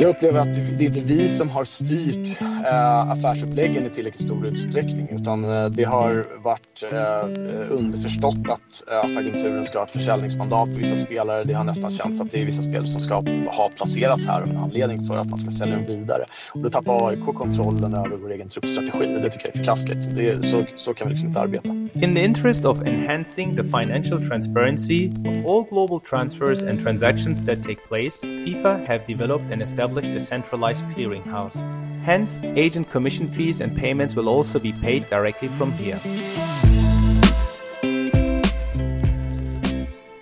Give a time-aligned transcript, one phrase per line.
[0.00, 4.46] Jag upplever att det är inte vi som har styrt eh, affärsuppläggen i tillräckligt stor
[4.46, 9.92] utsträckning utan eh, det har varit eh, underförstått att, eh, att agenturen ska ha ett
[9.92, 11.44] försäljningsmandat på vissa spelare.
[11.44, 13.14] Det har nästan känts att det är vissa spelare som ska
[13.50, 16.24] ha placerats här av en anledning för att man ska sälja dem vidare.
[16.52, 20.16] Och då tappar AIK kontrollen över vår egen truppstrategi det tycker jag är förkastligt.
[20.16, 21.68] Det, så, så kan vi liksom inte arbeta.
[21.68, 27.62] In the interest of enhancing the financial transparency of all global transfers and transactions that
[27.62, 31.56] take place, FIFA have developed an established a centralized clearinghouse.
[32.04, 35.98] Hence, agent commission fees and payments will also be paid directly from here.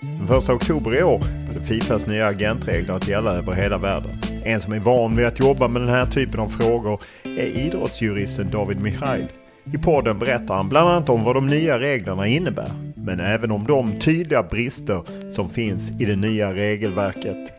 [0.01, 4.11] Den 1 oktober i år började Fifas nya agentregler att gälla över hela världen.
[4.45, 8.51] En som är van vid att jobba med den här typen av frågor är idrottsjuristen
[8.51, 9.27] David Michail.
[9.75, 13.65] I podden berättar han bland annat om vad de nya reglerna innebär, men även om
[13.67, 17.56] de tydliga brister som finns i det nya regelverket.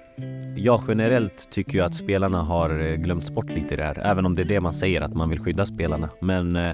[0.60, 4.26] Jag generellt tycker ju att spelarna har eh, glömts bort lite i det här, även
[4.26, 6.10] om det är det man säger att man vill skydda spelarna.
[6.22, 6.70] Men, eh,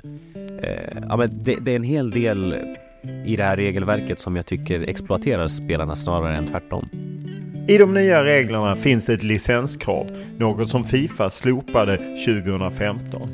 [0.64, 2.56] eh, ja, men det, det, är en hel del
[3.26, 6.90] i det här regelverket som jag tycker exploaterar spelarna snarare än tvärtom.
[7.68, 10.08] I de nya reglerna finns det ett licenskrav,
[10.38, 13.30] något som Fifa slopade 2015.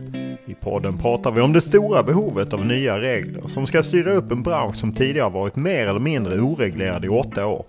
[0.45, 4.31] I podden pratar vi om det stora behovet av nya regler som ska styra upp
[4.31, 7.65] en bransch som tidigare varit mer eller mindre oreglerad i åtta år.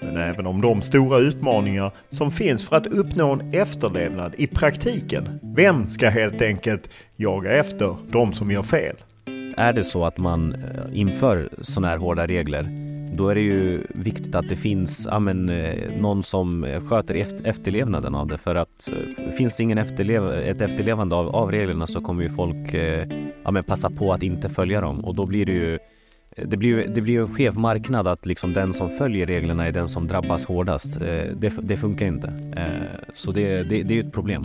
[0.00, 5.40] Men även om de stora utmaningar som finns för att uppnå en efterlevnad i praktiken.
[5.56, 8.96] Vem ska helt enkelt jaga efter de som gör fel?
[9.56, 12.76] Är det så att man eh, inför sådana här hårda regler
[13.12, 18.14] då är det ju viktigt att det finns ja, men, eh, någon som sköter efterlevnaden
[18.14, 22.00] av det för att eh, finns det ingen efterlev ett efterlevande av, av reglerna så
[22.00, 22.74] kommer ju folk
[23.44, 25.78] ja, men passa på att inte följa dem och då blir det ju
[26.36, 29.72] det blir ju det blir en skev marknad att liksom den som följer reglerna är
[29.72, 30.96] den som drabbas hårdast.
[30.96, 32.28] Eh, det, det funkar inte.
[32.56, 34.44] Eh, så det, det, det är ett problem.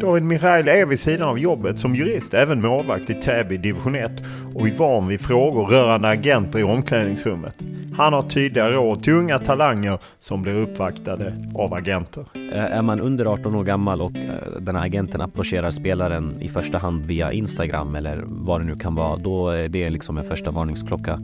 [0.00, 4.12] David Michail är vid sidan av jobbet som jurist även målvakt i Täby division 1
[4.54, 7.56] och är van vid frågor rörande agenter i omklädningsrummet.
[7.96, 12.24] Han har tydliga råd till unga talanger som blir uppvaktade av agenter.
[12.52, 16.48] Eh, är man under 18 år gammal och eh, den här agenten approcherar spelaren i
[16.48, 20.18] första hand via Instagram eller vad det nu kan vara, då eh, är det liksom
[20.18, 21.20] en första varningsklocka.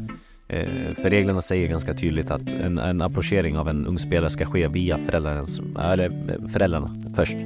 [1.02, 4.68] För reglerna säger ganska tydligt att en, en approchering av en ung spelare ska ske
[4.68, 7.36] via föräldrarnas, eller föräldrarna först.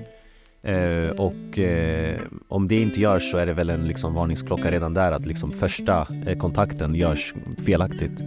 [0.65, 4.95] Eh, och eh, om det inte görs så är det väl en liksom varningsklocka redan
[4.95, 7.35] där att liksom första eh, kontakten görs
[7.67, 8.23] felaktigt.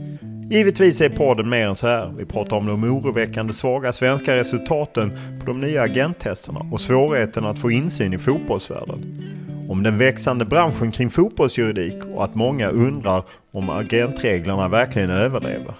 [0.50, 2.13] Givetvis är podden mer än så här.
[2.18, 7.59] Vi pratar om de oroväckande svaga svenska resultaten på de nya agenttesterna och svårigheten att
[7.59, 9.24] få insyn i fotbollsvärlden.
[9.69, 15.74] Om den växande branschen kring fotbollsjuridik och att många undrar om agentreglerna verkligen överlever.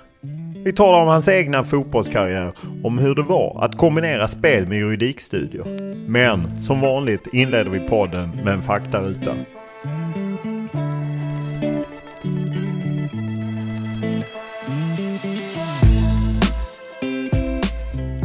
[0.66, 2.51] Vi talar om hans egna fotbollskarriär,
[2.83, 5.95] om hur det var att kombinera spel med juridikstudier.
[6.07, 9.36] Men som vanligt inleder vi podden med en faktaruta.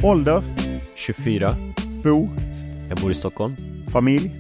[0.05, 0.43] Ålder?
[0.95, 1.57] 24.
[2.03, 2.29] Bor?
[2.89, 3.57] Jag bor i Stockholm.
[3.89, 4.31] Familj?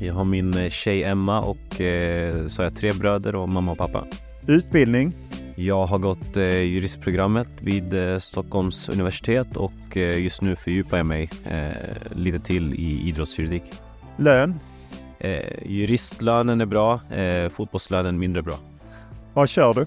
[0.00, 3.78] Jag har min tjej Emma och eh, så har jag tre bröder och mamma och
[3.78, 4.06] pappa.
[4.46, 5.12] Utbildning?
[5.54, 11.06] Jag har gått eh, juristprogrammet vid eh, Stockholms universitet och eh, just nu fördjupar jag
[11.06, 13.62] mig eh, lite till i idrottsjuridik.
[14.16, 14.54] Lön?
[15.18, 18.58] Eh, juristlönen är bra, eh, fotbollslönen mindre bra.
[19.34, 19.86] Vad kör du?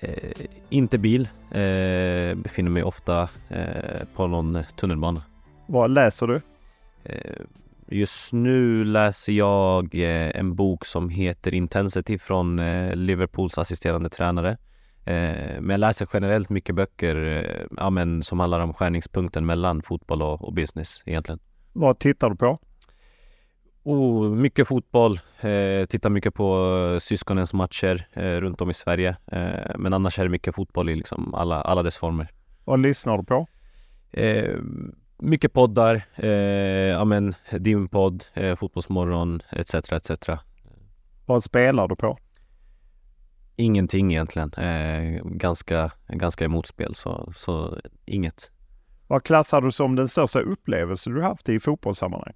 [0.00, 1.28] Eh, inte bil.
[1.50, 5.22] Eh, befinner mig ofta eh, på någon tunnelbana.
[5.66, 6.40] Vad läser du?
[7.04, 7.42] Eh,
[7.88, 14.56] just nu läser jag eh, en bok som heter Intensity från eh, Liverpools assisterande tränare.
[15.04, 17.16] Men jag läser generellt mycket böcker
[17.76, 21.38] ja, men, som handlar om skärningspunkten mellan fotboll och, och business egentligen.
[21.72, 22.58] Vad tittar du på?
[23.82, 29.16] Oh, mycket fotboll, eh, tittar mycket på eh, syskonens matcher eh, runt om i Sverige.
[29.32, 32.30] Eh, men annars är det mycket fotboll i liksom alla, alla dess former.
[32.64, 33.46] Vad lyssnar du på?
[34.12, 34.56] Eh,
[35.18, 39.74] mycket poddar, eh, ja men din podd, eh, Fotbollsmorgon etc.
[39.74, 40.28] etc.
[41.26, 42.18] Vad spelar du på?
[43.56, 44.52] Ingenting egentligen.
[44.52, 48.50] Eh, ganska, ganska emot spel så, så inget.
[49.06, 52.34] Vad klassar du som den största upplevelse du haft i fotbollssammanhang?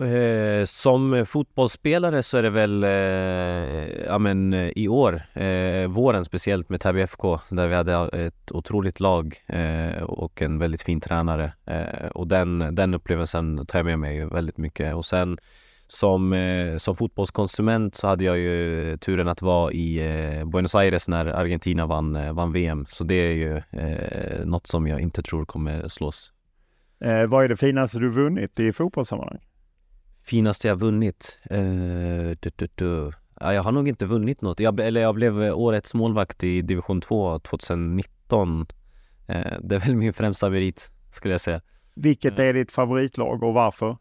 [0.00, 6.24] Eh, som fotbollsspelare så är det väl eh, ja, men, eh, i år, eh, våren
[6.24, 11.00] speciellt med Täby FK där vi hade ett otroligt lag eh, och en väldigt fin
[11.00, 11.52] tränare.
[11.66, 14.94] Eh, och den, den upplevelsen tar jag med mig väldigt mycket.
[14.94, 15.38] Och sen
[15.88, 21.08] som, eh, som fotbollskonsument så hade jag ju turen att vara i eh, Buenos Aires
[21.08, 22.86] när Argentina vann, vann VM.
[22.88, 26.32] Så det är ju eh, något som jag inte tror kommer slås.
[27.28, 29.40] vad är det finaste du vunnit i fotbollssammanhang?
[30.26, 31.40] Finaste jag vunnit?
[31.52, 33.12] Uh, du, du, du.
[33.40, 34.60] Ja, jag har nog inte vunnit något.
[34.60, 38.60] Jag, eller jag blev årets målvakt i division 2 2019.
[38.60, 38.66] Uh,
[39.60, 41.60] det är väl min främsta merit, skulle jag säga.
[41.94, 43.96] Vilket är ditt favoritlag och varför?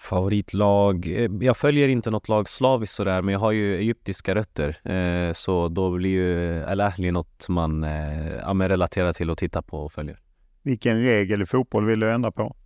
[0.00, 1.06] Favoritlag?
[1.06, 4.90] Eh, jag följer inte något lag slaviskt sådär, men jag har ju egyptiska rötter.
[4.90, 9.62] Eh, så då blir ju Al Ahly något man eh, ja, relaterar till och tittar
[9.62, 10.18] på och följer.
[10.62, 12.56] Vilken regel i fotboll vill du ändra på?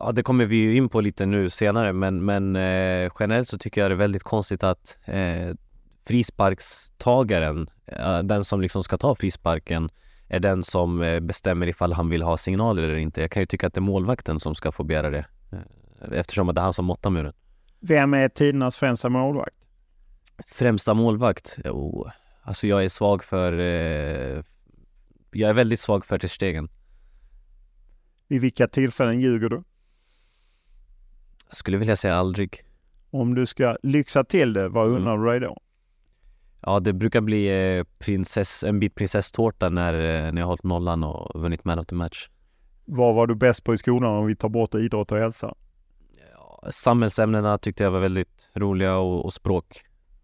[0.00, 3.58] Ja, det kommer vi ju in på lite nu senare, men, men eh, generellt så
[3.58, 5.54] tycker jag det är väldigt konstigt att eh,
[6.06, 9.90] frisparkstagaren, eh, den som liksom ska ta frisparken,
[10.28, 13.20] är den som eh, bestämmer ifall han vill ha signal eller inte.
[13.20, 16.46] Jag kan ju tycka att det är målvakten som ska få begära det, eh, eftersom
[16.46, 17.32] det är han som måttar muren.
[17.80, 19.56] Vem är tidernas främsta målvakt?
[20.48, 21.58] Främsta målvakt?
[21.64, 22.10] Oh,
[22.42, 23.52] alltså jag är svag för...
[23.58, 24.42] Eh,
[25.30, 26.68] jag är väldigt svag för Ter Stegen.
[28.28, 29.62] Vid vilka tillfällen ljuger du?
[31.52, 32.64] Jag skulle vilja säga aldrig.
[33.10, 35.24] Om du ska lyxa till det, vad undrar mm.
[35.24, 35.58] du dig då?
[36.60, 41.04] Ja, det brukar bli eh, prinsess, en bit prinsesstårta när, eh, när jag hållit nollan
[41.04, 42.28] och vunnit man of the match.
[42.84, 45.54] Vad var du bäst på i skolan om vi tar bort idrott och hälsa?
[46.32, 49.82] Ja, samhällsämnena tyckte jag var väldigt roliga och, och språk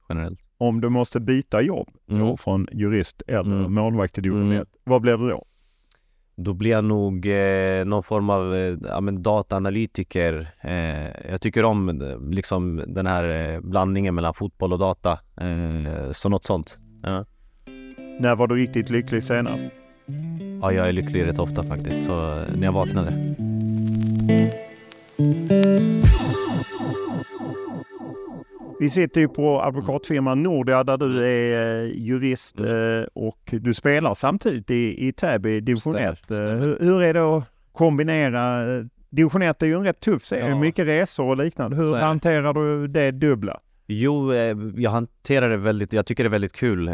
[0.09, 0.41] generellt.
[0.59, 2.37] Om du måste byta jobb mm.
[2.37, 3.75] från jurist eller mm.
[3.75, 4.67] målvakt till division mm.
[4.85, 5.45] vad blir det då?
[6.41, 10.49] Då blir jag nog eh, någon form av eh, ja, dataanalytiker.
[10.61, 15.13] Eh, jag tycker om eh, liksom den här eh, blandningen mellan fotboll och data.
[15.41, 16.79] Eh, så något sånt.
[17.03, 17.25] Ja.
[18.21, 19.67] När var du riktigt lycklig senast?
[20.63, 22.05] Ja, jag är lycklig rätt ofta faktiskt.
[22.05, 23.35] Så när jag vaknade.
[28.81, 33.03] Vi sitter ju på advokatfirman Nordia där du är eh, jurist mm.
[33.03, 36.31] Eh, och du spelar samtidigt i, i Täby division 1.
[36.31, 38.65] Eh, hur, hur, är det att kombinera?
[39.11, 40.59] Division 1 är ju en rätt tuff serie, ja.
[40.59, 41.77] mycket resor och liknande.
[41.77, 43.61] Hur hanterar du det dubbla?
[43.87, 44.35] Jo,
[44.77, 46.89] jag hanterar det väldigt, jag tycker det är väldigt kul.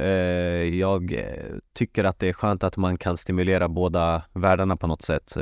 [0.79, 1.25] Jag
[1.73, 5.37] tycker att det är skönt att man kan stimulera båda världarna på något sätt.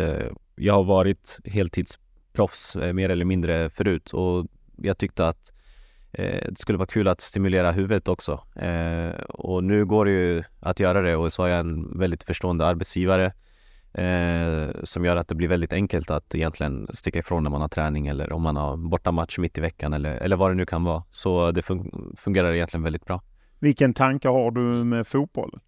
[0.56, 5.51] Jag har varit heltidsproffs mer eller mindre förut och jag tyckte att
[6.12, 8.40] det skulle vara kul att stimulera huvudet också.
[8.56, 12.24] Eh, och nu går det ju att göra det och så har jag en väldigt
[12.24, 13.32] förstående arbetsgivare
[13.94, 17.68] eh, som gör att det blir väldigt enkelt att egentligen sticka ifrån när man har
[17.68, 20.84] träning eller om man har bortamatch mitt i veckan eller, eller vad det nu kan
[20.84, 21.02] vara.
[21.10, 23.22] Så det fun fungerar egentligen väldigt bra.
[23.58, 25.58] Vilken tanke har du med fotboll?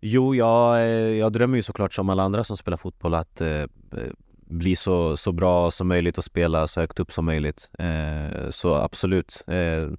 [0.00, 3.64] Jo, jag, jag drömmer ju såklart som alla andra som spelar fotboll att eh,
[4.46, 7.70] bli så, så bra som möjligt och spela så högt upp som möjligt.
[7.78, 9.44] Eh, så absolut.
[9.46, 9.90] Eh,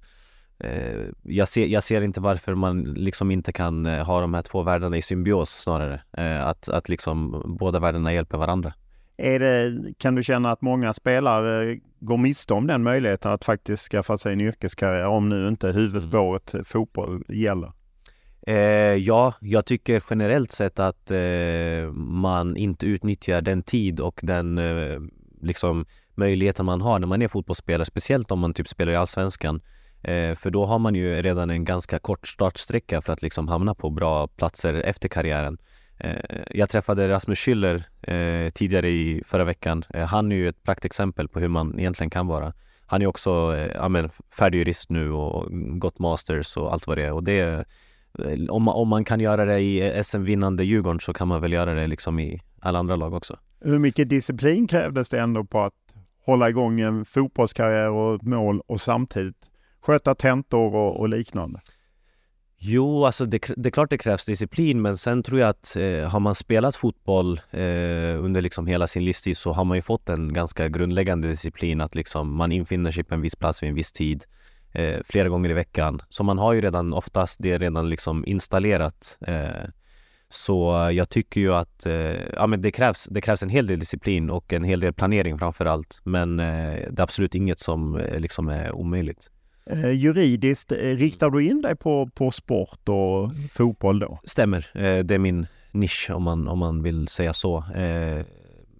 [0.70, 4.42] eh, jag, ser, jag ser inte varför man liksom inte kan eh, ha de här
[4.42, 6.00] två världarna i symbios snarare.
[6.12, 8.72] Eh, att, att liksom båda världarna hjälper varandra.
[9.16, 13.82] Är det, kan du känna att många spelare går miste om den möjligheten att faktiskt
[13.82, 16.64] skaffa sig en yrkeskarriär om nu inte huvudspåret mm.
[16.64, 17.72] fotboll gäller?
[18.48, 24.58] Eh, ja, jag tycker generellt sett att eh, man inte utnyttjar den tid och den
[24.58, 25.00] eh,
[25.42, 29.60] liksom möjligheten man har när man är fotbollsspelare, speciellt om man typ spelar i Allsvenskan.
[30.02, 33.74] Eh, för då har man ju redan en ganska kort startsträcka för att liksom hamna
[33.74, 35.58] på bra platser efter karriären.
[35.98, 39.84] Eh, jag träffade Rasmus Schüller eh, tidigare i förra veckan.
[39.94, 42.52] Eh, han är ju ett praktexempel på hur man egentligen kan vara.
[42.86, 45.48] han är också eh, färdig jurist nu och
[45.80, 47.12] gått masters och allt vad det är.
[47.12, 47.62] Och det, eh,
[48.50, 51.74] om, man, om man kan göra det i SM-vinnande Djurgården så kan man väl göra
[51.74, 53.38] det liksom i alla andra lag också.
[53.60, 55.74] Hur mycket disciplin krävdes det ändå på att
[56.24, 61.60] hålla igång en fotbollskarriär och ett mål och samtidigt sköta tentor och, och liknande?
[62.60, 66.08] Jo, alltså det, det, är klart det krävs disciplin men sen tror jag att eh,
[66.08, 70.08] har man spelat fotboll eh, under liksom hela sin livstid så har man ju fått
[70.08, 73.74] en ganska grundläggande disciplin att liksom man infinner sig på en viss plats vid en
[73.74, 74.24] viss tid
[74.78, 76.02] eh, flera gånger i veckan.
[76.08, 79.18] Så man har ju redan oftast det redan liksom installerat.
[79.20, 79.64] Eh,
[80.30, 83.78] så jag tycker ju att eh, ja, men det, krävs, det krävs en hel del
[83.78, 86.00] disciplin och en hel del planering framför allt.
[86.04, 89.30] Men eh, det är absolut inget som liksom är omöjligt.
[89.70, 94.18] Eh, juridiskt, eh, riktar du in dig på, på sport och fotboll då?
[94.24, 94.66] Stämmer.
[94.74, 97.64] Eh, det är min nisch om man, om man vill säga så.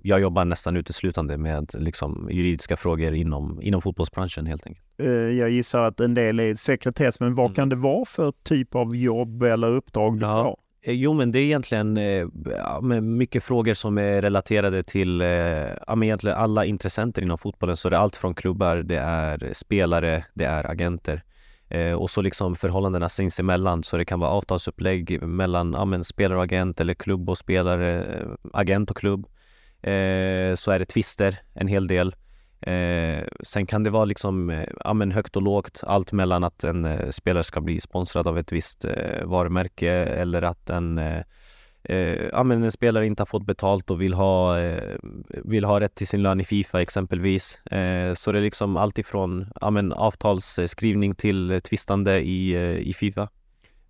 [0.09, 4.87] Jag jobbar nästan uteslutande med liksom, juridiska frågor inom, inom fotbollsbranschen helt enkelt.
[4.99, 7.55] Eh, jag gissar att en del är sekretess, men vad mm.
[7.55, 10.45] kan det vara för typ av jobb eller uppdrag du ja.
[10.45, 10.59] får?
[10.83, 15.27] Eh, jo, men det är egentligen eh, mycket frågor som är relaterade till eh,
[16.03, 17.77] egentligen alla intressenter inom fotbollen.
[17.77, 21.23] Så det är allt från klubbar, det är spelare, det är agenter.
[21.99, 23.83] Och så liksom förhållandena sinsemellan.
[23.83, 28.05] Så det kan vara avtalsupplägg mellan ja, spelare och agent eller klubb och spelare,
[28.53, 29.27] agent och klubb.
[29.83, 32.15] Eh, så är det tvister en hel del.
[32.61, 36.65] Eh, sen kan det vara liksom, eh, ja, men högt och lågt, allt mellan att
[36.65, 41.23] en eh, spelare ska bli sponsrad av ett visst eh, varumärke eller att en, eh,
[41.85, 44.97] eh ja, men en spelare inte har fått betalt och vill ha, eh,
[45.29, 47.67] vill ha rätt till sin lön i Fifa exempelvis.
[47.67, 53.29] Eh, så det är liksom allt ifrån ja, men avtalsskrivning till tvistande i, i Fifa.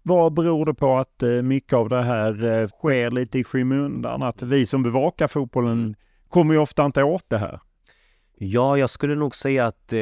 [0.03, 4.23] Vad beror det på att mycket av det här sker lite i skymundan?
[4.23, 5.97] Att vi som bevakar fotbollen
[6.29, 7.61] kommer ju ofta inte åt det här.
[8.41, 9.99] Ja, jag skulle nog säga att eh,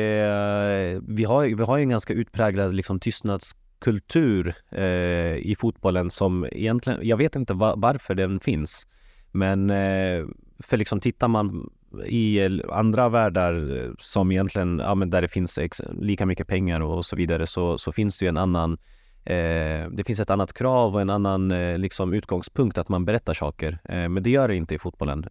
[1.08, 7.16] vi, har, vi har en ganska utpräglad liksom, tystnadskultur eh, i fotbollen som egentligen, jag
[7.16, 8.86] vet inte va, varför den finns.
[9.32, 10.26] Men eh,
[10.58, 11.70] för liksom tittar man
[12.06, 15.58] i andra världar som egentligen, ja men där det finns
[16.00, 18.78] lika mycket pengar och, så vidare så, så finns det ju en annan
[19.26, 23.34] eh, det finns ett annat krav och en annan eh, liksom utgångspunkt att man berättar
[23.34, 23.78] saker.
[23.84, 25.28] Eh, men det gör det inte i fotbollen.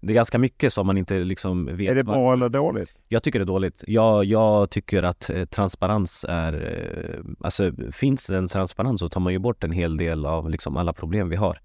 [0.00, 1.90] Det är ganska mycket som man inte liksom vet.
[1.90, 2.94] Är det bra eller dåligt?
[3.08, 3.84] Jag tycker det är dåligt.
[3.86, 7.22] Jag, jag tycker att transparens är...
[7.40, 10.76] Alltså finns det en transparens så tar man ju bort en hel del av liksom
[10.76, 11.58] alla problem vi har.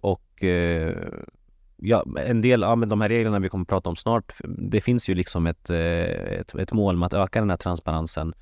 [0.00, 0.44] Och
[1.76, 4.80] ja, en del av ja, de här reglerna vi kommer att prata om snart, det
[4.80, 8.34] finns ju liksom ett, ett, ett mål med att öka den här transparensen.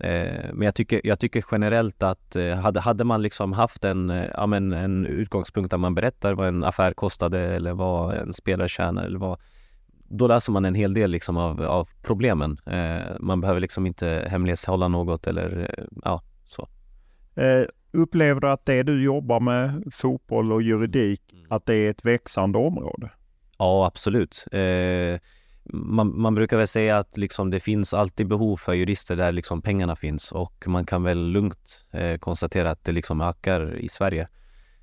[0.00, 4.10] Eh, men jag tycker, jag tycker generellt att eh, hade, hade man liksom haft en,
[4.10, 8.32] eh, ja, men en utgångspunkt där man berättar vad en affär kostade eller vad en
[8.32, 9.40] spelare tjänar eller vad
[10.10, 12.60] då löser man en hel del liksom av, av problemen.
[13.20, 15.74] man behöver liksom inte hemlighetshålla något eller
[16.04, 16.68] ja, så.
[17.92, 21.44] upplever du att det du jobbar med, fotboll och juridik, mm.
[21.48, 23.10] att det är ett växande område?
[23.58, 24.44] Ja, absolut.
[24.52, 25.20] Eh,
[25.72, 29.62] man, man, brukar väl säga att liksom det finns alltid behov för jurister där liksom
[29.62, 34.28] pengarna finns och man kan väl lugnt eh, konstatera att det liksom ökar i Sverige.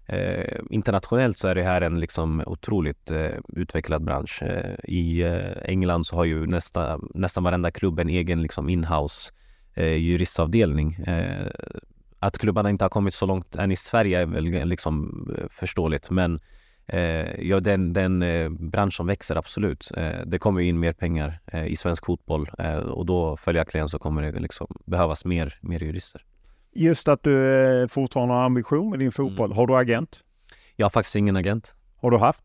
[0.06, 4.44] Eh, internationellt så är det här en liksom otroligt eh, utvecklad bransch.
[4.44, 9.32] Eh, I eh, England så har ju nästa, nästan varenda klubb en egen liksom inhouse
[9.74, 10.94] eh, juristavdelning.
[10.94, 11.48] Eh,
[12.20, 16.10] att klubbarna inte har kommit så långt än i Sverige är väl liksom eh, förståeligt
[16.10, 16.42] men Eh,
[17.38, 19.92] ja, den, den eh, bransch som växer, absolut.
[19.98, 24.00] Eh, det kommer in mer pengar eh, i svensk fotboll eh, och då följaktligen så
[24.00, 26.26] kommer det liksom behövas mer, mer jurister.
[26.74, 29.46] Just att du eh, fortfarande har ambition med din fotboll.
[29.46, 29.58] Mm.
[29.58, 30.24] Har du agent?
[30.76, 31.74] Jag har faktiskt ingen agent.
[31.96, 32.44] Har du haft?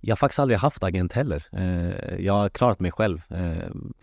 [0.00, 1.44] Jag har faktiskt aldrig haft agent heller.
[2.18, 3.22] jag har klarat mig själv.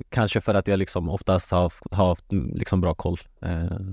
[0.09, 3.17] kanske för att jag liksom oftast har, haft mm, liksom bra koll.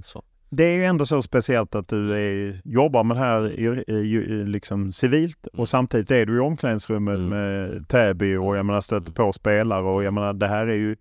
[0.04, 0.22] så
[0.54, 5.46] det är ju ändå så speciellt att du är, jobbar med det här liksom civilt
[5.46, 5.66] och mm.
[5.66, 7.28] samtidigt är du i omklädningsrummet mm.
[7.28, 10.96] med Täby och jag menar stöter på spelare och jag menar det här är ju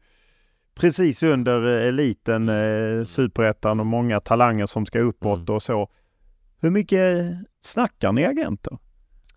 [0.75, 5.55] precis under eliten, eh, superettan och många talanger som ska uppåt mm.
[5.55, 5.89] och så.
[6.59, 8.77] Hur mycket snackar ni agenter?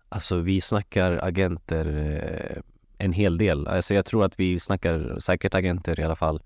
[0.09, 2.61] Alltså vi snackar agenter eh,
[2.97, 3.67] en hel del.
[3.67, 6.43] Alltså jag tror att vi snackar säkert agenter i alla fall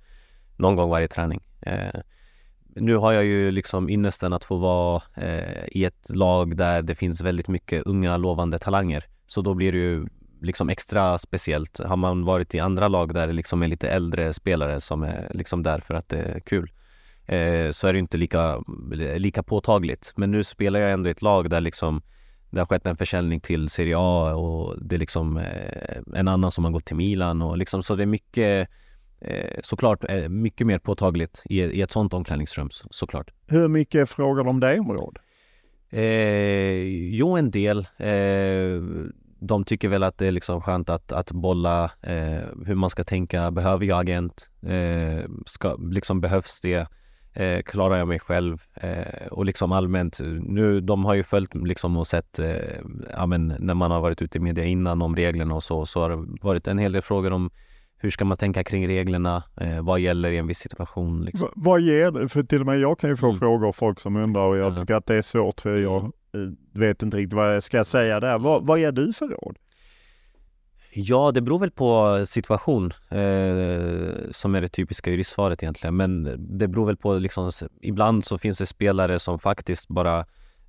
[0.58, 1.42] någon gång varje träning.
[1.62, 2.00] Eh,
[2.76, 6.96] nu har jag ju liksom ynnesten att få vara eh, i ett lag där det
[6.96, 9.04] finns väldigt mycket unga lovande talanger.
[9.28, 10.08] Så då blir det ju
[10.42, 11.80] liksom extra speciellt.
[11.80, 15.32] Har man varit i andra lag där det liksom är lite äldre spelare som är
[15.34, 16.72] liksom där för att det är kul
[17.26, 18.64] eh, så är det inte lika,
[19.18, 20.14] lika påtagligt.
[20.16, 22.02] Men nu spelar jag ändå i ett lag där liksom
[22.50, 26.52] det har skett en försäljning till Serie A och det är liksom eh, en annan
[26.52, 28.70] som har gått till Milan och liksom så det är mycket
[29.22, 33.32] eh, såklart eh, mycket mer påtagligt i, i ett sånt omklädningsrum såklart.
[33.48, 35.18] Hur mycket frågar de dig om råd?
[35.90, 36.84] Eh,
[37.16, 37.88] jo, en del.
[37.98, 38.82] Eh,
[39.42, 43.04] de tycker väl att det är liksom skönt att, att bolla eh, hur man ska
[43.04, 43.52] tänka.
[43.52, 44.50] Behöver jag agent?
[44.62, 46.88] Eh, ska, liksom behövs det?
[47.66, 48.64] Klarar jag mig själv?
[49.32, 52.40] Och liksom allmänt, nu, de har ju följt liksom och sett,
[53.14, 56.02] ja, men när man har varit ute i media innan om reglerna och så, så
[56.02, 57.50] har det varit en hel del frågor om
[58.02, 59.44] hur ska man tänka kring reglerna?
[59.62, 61.26] Eh, vad gäller i en viss situation?
[61.26, 61.48] Liksom.
[61.48, 62.30] V vad ger det?
[62.30, 63.40] För till och med jag kan ju få mm.
[63.40, 66.10] frågor av folk som undrar och jag tycker att det är svårt för jag eh,
[66.74, 68.40] vet inte riktigt vad jag ska säga där.
[68.40, 69.58] Vad, vad ger du för råd?
[70.92, 75.96] Ja, det beror väl på situation eh, som är det typiska juristsvaret egentligen.
[75.96, 76.24] Men
[76.58, 77.52] det beror väl på liksom,
[77.82, 80.20] ibland så finns det spelare som faktiskt bara,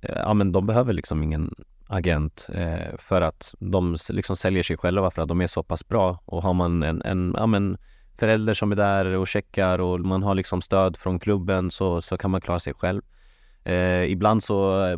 [0.01, 1.53] eh, ja men de behöver liksom ingen
[1.91, 5.87] agent eh, för att de liksom säljer sig själva för att de är så pass
[5.87, 6.19] bra.
[6.25, 7.77] Och har man en, en ja, men
[8.17, 12.17] förälder som är där och checkar och man har liksom stöd från klubben så, så
[12.17, 13.01] kan man klara sig själv.
[13.63, 14.97] Eh, ibland så eh,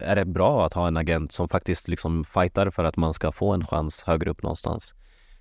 [0.00, 3.32] är det bra att ha en agent som faktiskt liksom fightar för att man ska
[3.32, 4.94] få en chans högre upp någonstans.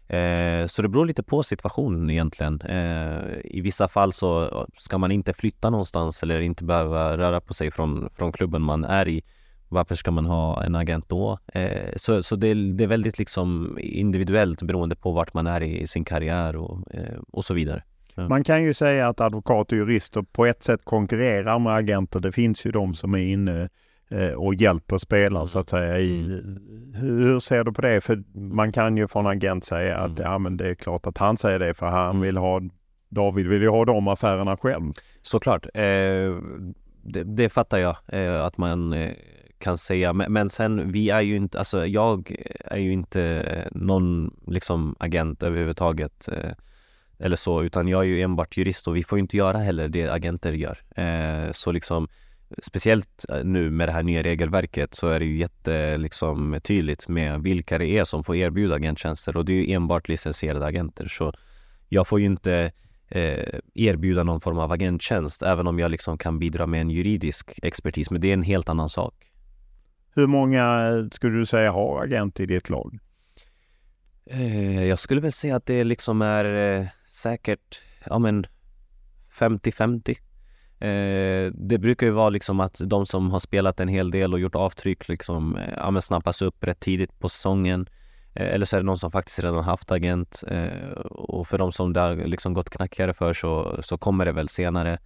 [0.08, 2.62] Eh, så det beror lite på situationen egentligen.
[2.62, 7.54] Eh, I vissa fall så ska man inte flytta någonstans eller inte behöva röra på
[7.54, 9.24] sig från, från klubben man är i
[9.70, 11.40] varför ska man ha en agent då?
[11.54, 15.88] Eh, så så det, det, är väldigt liksom individuellt beroende på vart man är i
[15.88, 17.84] sin karriär och, eh, och så vidare.
[18.16, 22.20] Man kan ju säga att advokater och jurister på ett sätt konkurrerar med agenter.
[22.20, 23.70] Det finns ju de som är inne
[24.10, 26.00] eh, och hjälper spelare så att säga.
[26.00, 26.94] I, mm.
[26.96, 28.02] Hur ser du på det?
[28.02, 30.32] För man kan ju från agent säga att mm.
[30.32, 32.22] ja, men det är klart att han säger det för han mm.
[32.22, 32.62] vill ha
[33.10, 34.94] David vill ju ha de affärerna själv.
[35.22, 35.66] Såklart.
[35.74, 36.38] Eh,
[37.04, 38.94] det, det fattar jag eh, att man
[39.60, 40.14] kan säga.
[40.14, 42.36] Men, men, sen, vi är ju inte, alltså jag
[42.66, 46.52] är ju inte eh, någon liksom agent överhuvudtaget eh,
[47.20, 49.88] eller så, utan jag är ju enbart jurist och vi får ju inte göra heller
[49.88, 50.78] det agenter gör.
[50.96, 52.08] Eh, så liksom
[52.58, 57.08] Speciellt eh, nu med det här nya regelverket så är det ju jätte liksom, tydligt
[57.08, 61.08] med vilka det är som får erbjuda agenttjänster och det är ju enbart licensierade agenter.
[61.08, 61.34] Så
[61.90, 62.72] jag får ju inte
[63.08, 67.60] eh, erbjuda någon form av agenttjänst även om jag liksom kan bidra med en juridisk
[67.62, 68.12] expertis.
[68.12, 69.29] Men det är en helt annan sak.
[70.16, 73.00] Hur många eh, skulle du säga har agent i ditt lag?
[74.32, 76.46] Eh, jag skulle väl säga att det liksom är
[76.80, 78.46] eh, säkert ja, men
[79.32, 80.10] 50-50.
[80.80, 84.40] Eh, det brukar ju vara liksom att de som har spelat en hel del och
[84.40, 87.90] gjort avtryck liksom, ja, men snappas upp rätt tidigt på säsongen.
[88.34, 90.44] Eller så är det någon som faktiskt redan haft agent
[91.10, 94.50] och för de som det har liksom gått knackigare för så, så kommer det väl
[94.50, 95.00] senare.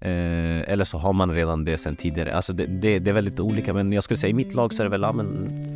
[0.00, 2.34] Eh, eller så har man redan det sen tidigare.
[2.34, 4.82] Alltså det, det, det, är väldigt olika men jag skulle säga i mitt lag så
[4.82, 5.14] är det väl ja,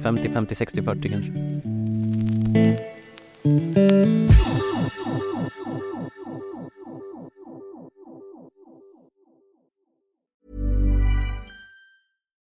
[0.02, 1.33] 50, 50, 60, 40 kanske.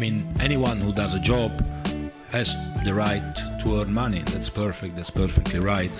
[0.00, 1.52] mean, anyone who does a job
[2.30, 4.22] has the right to earn money.
[4.32, 4.96] That's perfect.
[4.96, 5.92] That's perfectly right.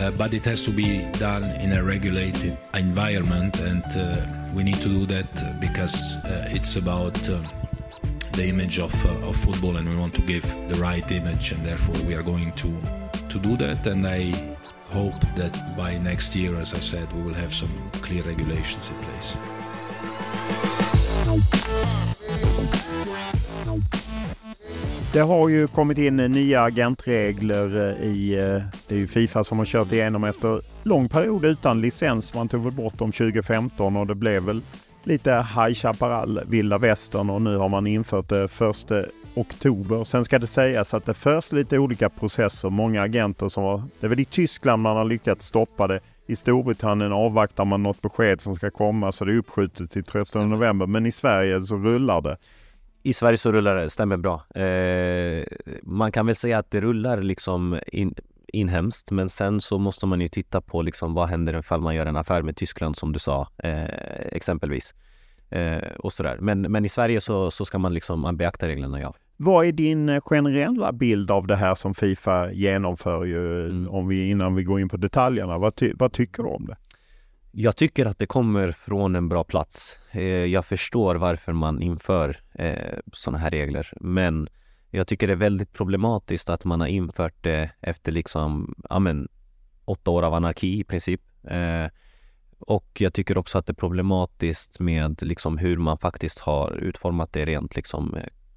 [0.00, 4.76] Uh, but it has to be done in a regulated environment, and uh, we need
[4.76, 7.38] to do that because uh, it's about uh,
[8.32, 11.62] the image of, uh, of football, and we want to give the right image, and
[11.66, 12.70] therefore we are going to
[13.28, 13.86] to do that.
[13.86, 14.32] And I
[14.90, 18.96] hope that by next year, as I said, we will have some clear regulations in
[19.04, 19.57] place.
[25.12, 28.30] Det har ju kommit in nya agentregler i,
[28.88, 32.34] det är ju Fifa som har kört igenom efter lång period utan licens.
[32.34, 34.60] Man tog väl bort dem 2015 och det blev väl
[35.04, 39.02] lite High Chaparral, vilda västern och nu har man infört det första
[39.34, 40.04] oktober.
[40.04, 42.70] Sen ska det sägas att det förs lite olika processer.
[42.70, 46.00] Många agenter som var, det är väl i Tyskland man har lyckats stoppa det.
[46.26, 50.50] I Storbritannien avvaktar man något besked som ska komma så det är uppskjutet till 13
[50.50, 50.86] november.
[50.86, 52.36] Men i Sverige så rullar det.
[53.02, 54.44] I Sverige så rullar det, stämmer bra.
[54.54, 55.44] Eh,
[55.82, 58.14] man kan väl säga att det rullar liksom in,
[58.52, 62.06] inhemskt men sen så måste man ju titta på liksom vad händer ifall man gör
[62.06, 63.84] en affär med Tyskland som du sa eh,
[64.32, 64.94] exempelvis.
[65.50, 66.38] Eh, och sådär.
[66.40, 69.14] Men, men i Sverige så, så ska man liksom man beakta reglerna, ja.
[69.36, 73.88] Vad är din eh, generella bild av det här som Fifa genomför ju, mm.
[73.90, 75.58] om vi, innan vi går in på detaljerna?
[75.58, 76.76] Vad, ty, vad tycker du om det?
[77.60, 80.00] Jag tycker att det kommer från en bra plats.
[80.10, 84.48] Eh, jag förstår varför man inför eh, sådana här regler, men
[84.90, 89.28] jag tycker det är väldigt problematiskt att man har infört det efter liksom, ja men,
[89.84, 91.20] åtta år av anarki i princip.
[91.44, 91.86] Eh,
[92.58, 97.32] och jag tycker också att det är problematiskt med liksom hur man faktiskt har utformat
[97.32, 98.16] det rent liksom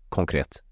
[0.10, 0.64] konkret.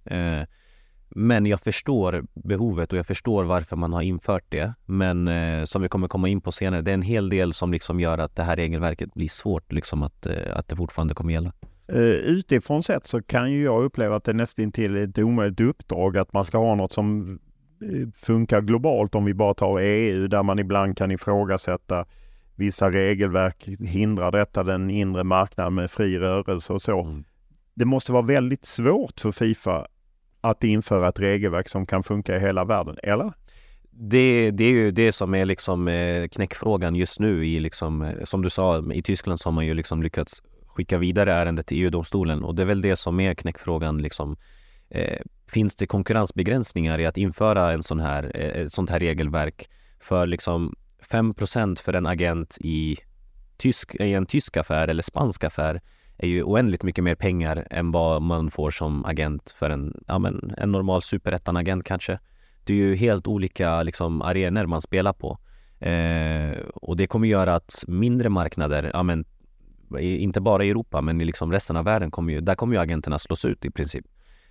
[1.10, 4.74] Eh, men jag förstår behovet och jag förstår varför man har infört det.
[4.86, 7.72] Men eh, som vi kommer komma in på senare, det är en hel del som
[7.72, 11.34] liksom gör att det här regelverket blir svårt, liksom att, eh, att det fortfarande kommer
[11.34, 11.54] gälla.
[12.24, 16.18] Utifrån sett så kan ju jag uppleva att det är nästan till ett omöjligt uppdrag
[16.18, 17.40] att man ska ha något som
[18.16, 22.06] funkar globalt om vi bara tar EU där man ibland kan ifrågasätta
[22.56, 23.68] vissa regelverk.
[23.80, 27.02] Hindrar detta den inre marknaden med fri rörelse och så?
[27.02, 27.24] Mm
[27.80, 29.88] det måste vara väldigt svårt för Fifa
[30.42, 33.34] att införa ett regelverk som kan funka i hela världen, eller?
[33.92, 38.24] Det, det är ju det som är liksom eh, knäckfrågan just nu i liksom, eh,
[38.24, 41.84] som du sa, i Tyskland så har man ju liksom lyckats skicka vidare ärendet till
[41.84, 44.38] EU-domstolen och det är väl det som är knäckfrågan liksom.
[44.90, 45.22] Eh,
[45.52, 50.26] finns det konkurrensbegränsningar i att införa en sån här, eh, ett sånt här regelverk för
[50.28, 52.98] liksom 5% för en agent i,
[53.58, 55.82] tysk, i en tysk affär eller spansk affär
[56.20, 60.20] är ju oändligt mycket mer pengar än vad man får som agent för en, ja,
[60.20, 62.20] men, en normal superettan-agent kanske.
[62.64, 65.38] Det är ju helt olika liksom, arenor man spelar på.
[65.80, 69.26] Eh, och det kommer göra att mindre marknader, ja, men,
[70.00, 72.82] inte bara i Europa men i liksom resten av världen, kommer ju, där kommer ju
[72.82, 74.06] agenterna slås ut i princip.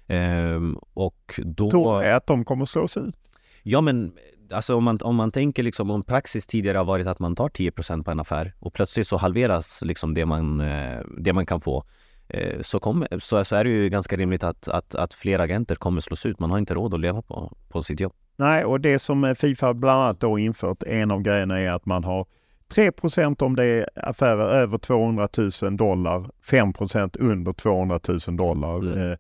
[0.07, 0.61] Eh,
[0.95, 1.71] och då...
[1.71, 3.15] Tror du att de kommer slås ut?
[3.63, 4.13] Ja men
[4.51, 7.49] alltså om man, om man tänker liksom om praxis tidigare har varit att man tar
[7.49, 11.61] 10% på en affär och plötsligt så halveras liksom det man, eh, det man kan
[11.61, 11.85] få
[12.29, 15.75] eh, så, kommer, så, så är det ju ganska rimligt att, att, att fler agenter
[15.75, 16.39] kommer slås ut.
[16.39, 18.13] Man har inte råd att leva på, på sitt jobb.
[18.37, 21.87] Nej, och det som eh, Fifa bland annat då infört, en av grejerna är att
[21.87, 22.27] man har
[22.75, 25.29] 3% om det är affärer över 200
[25.63, 28.79] 000 dollar, 5% under 200 000 dollar.
[28.79, 29.11] Mm.
[29.11, 29.19] Eh,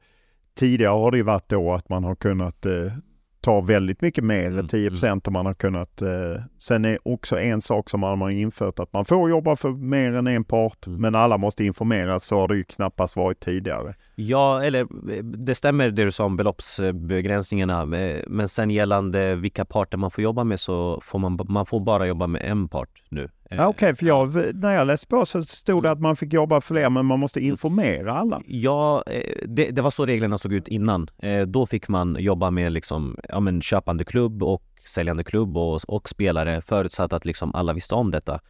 [0.55, 2.93] tidigare har det varit då att man har kunnat eh,
[3.41, 4.93] tar väldigt mycket mer än mm, 10 mm.
[4.93, 6.03] procent om man har kunnat.
[6.03, 9.71] Eh, sen är också en sak som man har infört att man får jobba för
[9.71, 11.01] mer än en part mm.
[11.01, 13.95] men alla måste informeras så har det ju knappast varit tidigare.
[14.15, 14.87] Ja, eller
[15.23, 17.87] det stämmer det du sa om beloppsbegränsningarna
[18.27, 22.07] men sen gällande vilka parter man får jobba med så får man, man får bara
[22.07, 23.29] jobba med en part nu.
[23.51, 26.61] Okej, okay, för jag, när jag läste på så stod det att man fick jobba
[26.61, 28.43] fler men man måste informera alla.
[28.47, 31.11] Ja, eh, det, det var så reglerna såg ut innan.
[31.19, 35.81] Eh, då fick man jobba med liksom, ja, men köpande klubb och säljande klubb och,
[35.89, 38.41] och spelare förutsatt att liksom alla visste om detta.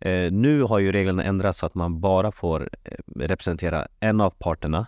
[0.00, 2.68] Eh, nu har ju reglerna ändrats så att man bara får
[3.16, 4.86] representera en av parterna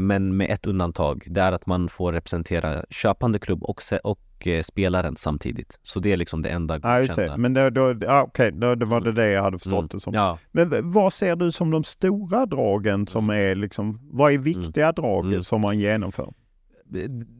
[0.00, 1.24] men med ett undantag.
[1.26, 5.78] Det är att man får representera köpande klubb och, och Eh, spelaren samtidigt.
[5.82, 6.96] Så det är liksom det enda godkända.
[6.96, 7.36] Ja, just det.
[7.36, 9.88] Men då, då, ja, okej, då, då var det det jag hade förstått mm.
[9.92, 10.14] det som.
[10.14, 10.38] Ja.
[10.52, 13.50] Men vad ser du som de stora dragen som mm.
[13.50, 14.94] är liksom, vad är viktiga mm.
[14.94, 15.42] drag mm.
[15.42, 16.32] som man genomför?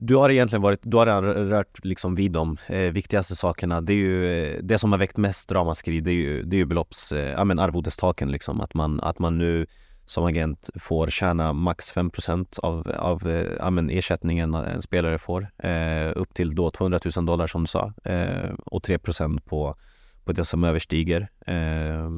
[0.01, 3.81] Du har egentligen varit, du har rört liksom vid de eh, viktigaste sakerna.
[3.81, 6.59] Det är ju eh, det som har väckt mest ramaskri, det är ju, det är
[6.59, 8.61] ju belopps, eh, ja men arvodestaken liksom.
[8.61, 9.67] Att man, att man nu
[10.07, 12.11] som agent får tjäna max 5
[12.63, 15.49] av, av eh, men, ersättningen en spelare får.
[15.59, 18.99] Eh, upp till då 200 000 dollar som du sa eh, och 3
[19.45, 19.77] på,
[20.25, 21.29] på det som överstiger.
[21.47, 22.11] Eh,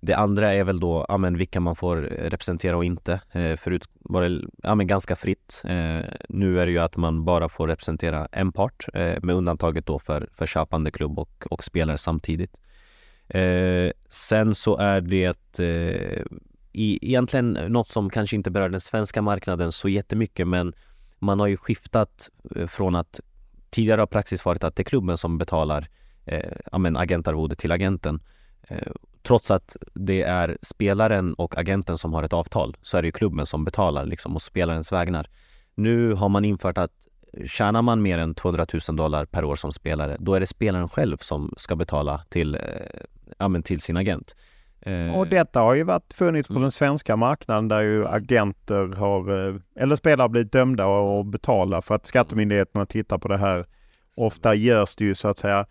[0.00, 3.20] det andra är väl då ja, men, vilka man får representera och inte.
[3.32, 5.62] Eh, förut var det ja, men, ganska fritt.
[5.64, 9.86] Eh, nu är det ju att man bara får representera en part eh, med undantaget
[9.86, 12.60] då för, för köpande klubb och, och spelare samtidigt.
[13.28, 16.22] Eh, sen så är det eh,
[16.76, 20.72] i, egentligen något som kanske inte berör den svenska marknaden så jättemycket men
[21.18, 23.20] man har ju skiftat eh, från att
[23.70, 25.88] tidigare har praxis varit att det är klubben som betalar
[26.24, 28.20] eh, agentarvode till agenten.
[28.68, 33.08] Eh, trots att det är spelaren och agenten som har ett avtal så är det
[33.08, 35.26] ju klubben som betalar liksom och spelarens vägnar.
[35.74, 36.92] Nu har man infört att
[37.46, 40.88] tjänar man mer än 200 000 dollar per år som spelare, då är det spelaren
[40.88, 42.60] själv som ska betala till, eh,
[43.38, 44.36] ja, men till sin agent.
[44.86, 46.62] Eh, och detta har ju varit funnits på mm.
[46.62, 51.94] den svenska marknaden där ju agenter har, eh, eller spelare blivit dömda och betala för
[51.94, 53.66] att skattemyndigheterna tittar på det här.
[54.16, 55.66] Ofta görs det ju så att säga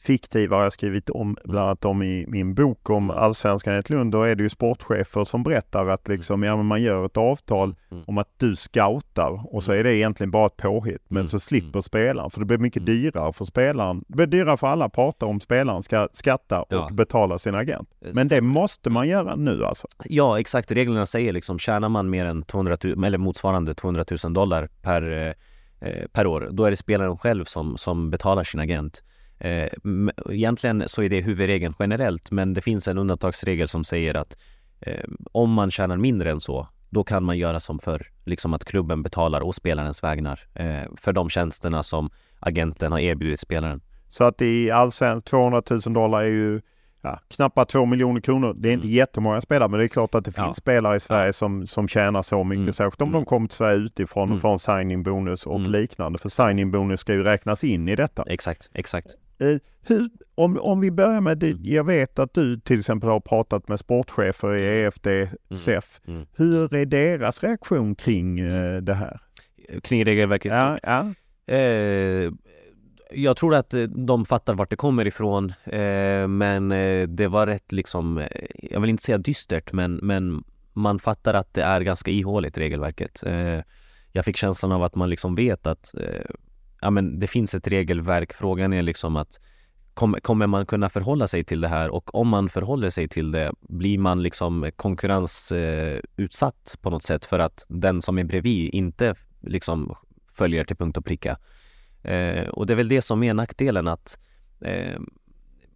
[0.00, 3.90] fiktiva har jag skrivit om, bland annat om i min bok om Allsvenskan i ett
[3.90, 4.12] Lund.
[4.12, 8.04] Då är det ju sportchefer som berättar att liksom, ja, man gör ett avtal mm.
[8.06, 11.02] om att du scoutar och så är det egentligen bara ett påhitt.
[11.08, 11.28] Men mm.
[11.28, 11.82] så slipper mm.
[11.82, 14.04] spelaren, för det blir mycket dyrare för spelaren.
[14.08, 16.88] Det blir dyrare för alla parter om spelaren ska skatta och ja.
[16.92, 17.88] betala sin agent.
[18.12, 19.86] Men det måste man göra nu alltså?
[20.04, 20.70] Ja, exakt.
[20.70, 25.34] Reglerna säger liksom, tjänar man mer än 200 000, eller motsvarande 200 000 dollar per,
[25.80, 29.02] eh, per år, då är det spelaren själv som, som betalar sin agent.
[29.40, 29.68] Eh,
[30.30, 34.36] egentligen så är det huvudregeln generellt, men det finns en undantagsregel som säger att
[34.80, 38.64] eh, om man tjänar mindre än så, då kan man göra som förr, liksom att
[38.64, 43.80] klubben betalar å spelarens vägnar eh, för de tjänsterna som agenten har erbjudit spelaren.
[44.08, 46.60] Så att i allsvenskan 200 000 dollar är ju
[47.02, 48.54] ja, knappt 2 miljoner kronor.
[48.58, 48.96] Det är inte mm.
[48.96, 50.52] jättemånga spelare, men det är klart att det finns ja.
[50.52, 52.60] spelare i Sverige som, som tjänar så mycket.
[52.60, 52.72] Mm.
[52.72, 53.20] Särskilt om mm.
[53.20, 54.40] de kommer till Sverige utifrån, mm.
[54.40, 55.72] från signing bonus och mm.
[55.72, 56.18] liknande.
[56.18, 58.24] För signing bonus ska ju räknas in i detta.
[58.26, 59.14] Exakt, exakt.
[59.38, 63.20] Eh, hur, om, om vi börjar med det, jag vet att du till exempel har
[63.20, 65.06] pratat med sportchefer i EFD,
[65.50, 66.00] SEF.
[66.06, 66.16] Mm.
[66.16, 66.28] Mm.
[66.36, 69.20] Hur är deras reaktion kring eh, det här?
[69.82, 70.52] Kring regelverket?
[70.52, 71.14] Ja, ja.
[71.54, 72.32] Eh,
[73.10, 77.46] jag tror att eh, de fattar vart det kommer ifrån, eh, men eh, det var
[77.46, 82.10] rätt liksom, jag vill inte säga dystert, men, men man fattar att det är ganska
[82.10, 83.22] ihåligt regelverket.
[84.12, 85.94] jag fick känslan av att man liksom vet att
[86.80, 88.32] ja, men det finns ett regelverk.
[88.32, 89.40] Frågan är liksom att
[90.22, 93.52] kommer man kunna förhålla sig till det här och om man förhåller sig till det,
[93.60, 99.94] blir man liksom konkurrensutsatt på något sätt för att den som är bredvid inte liksom
[100.32, 101.38] följer till punkt och pricka.
[102.02, 104.18] Eh, och det är väl det som är nackdelen att
[104.60, 104.98] eh,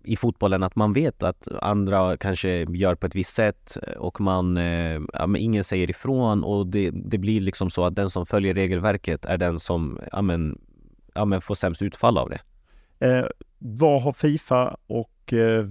[0.05, 4.57] i fotbollen att man vet att andra kanske gör på ett visst sätt och man,
[4.57, 8.27] eh, ja, men ingen säger ifrån och det, det blir liksom så att den som
[8.27, 10.59] följer regelverket är den som ja, men,
[11.15, 12.41] ja, men får sämst utfall av det.
[13.07, 13.27] Eh,
[13.59, 15.67] vad har Fifa och eh,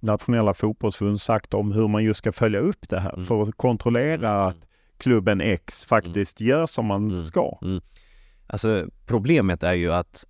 [0.00, 3.24] nationella fotbollsförbund sagt om hur man just ska följa upp det här mm.
[3.24, 4.48] för att kontrollera mm.
[4.48, 4.66] att
[4.96, 6.50] klubben X faktiskt mm.
[6.50, 7.22] gör som man mm.
[7.22, 7.58] ska?
[7.62, 7.80] Mm.
[8.46, 10.24] Alltså problemet är ju att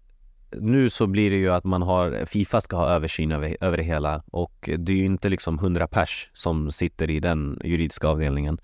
[0.61, 3.83] nu så blir det ju att man har, Fifa ska ha översyn över, över det
[3.83, 8.59] hela och det är ju inte liksom hundra pers som sitter i den juridiska avdelningen.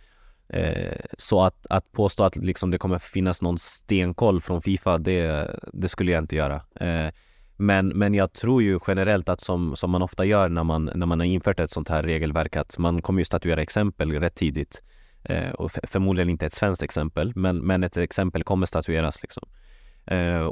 [0.48, 5.50] Eh, så att, att påstå att liksom det kommer finnas någon stenkoll från Fifa, det,
[5.72, 6.62] det skulle jag inte göra.
[6.80, 7.12] Eh,
[7.56, 11.06] men, men jag tror ju generellt att som, som man ofta gör när man, när
[11.06, 14.82] man har infört ett sånt här regelverk, att man kommer ju statuera exempel rätt tidigt.
[15.22, 19.22] Eh, och förmodligen inte ett svenskt exempel, men, men ett exempel kommer statueras.
[19.22, 19.48] Liksom.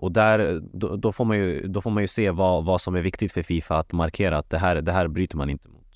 [0.00, 2.94] Och där, då, då, får man ju, då får man ju se vad, vad som
[2.94, 5.87] är viktigt för Fifa att markera att det här, det här bryter man inte mot.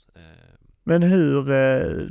[0.84, 2.08] Men hur, eh,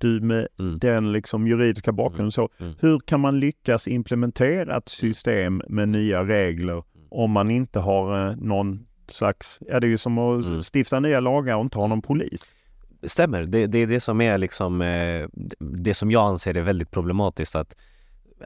[0.00, 0.78] du med mm.
[0.78, 2.30] den liksom juridiska bakgrunden mm.
[2.30, 2.74] så, mm.
[2.80, 6.84] hur kan man lyckas implementera ett system med nya regler mm.
[7.10, 10.62] om man inte har eh, någon slags, ja det är ju som att mm.
[10.74, 12.54] stifta nya lagar och inte ha någon polis.
[13.02, 16.90] Stämmer, det, det är det som är liksom, eh, det som jag anser är väldigt
[16.90, 17.76] problematiskt att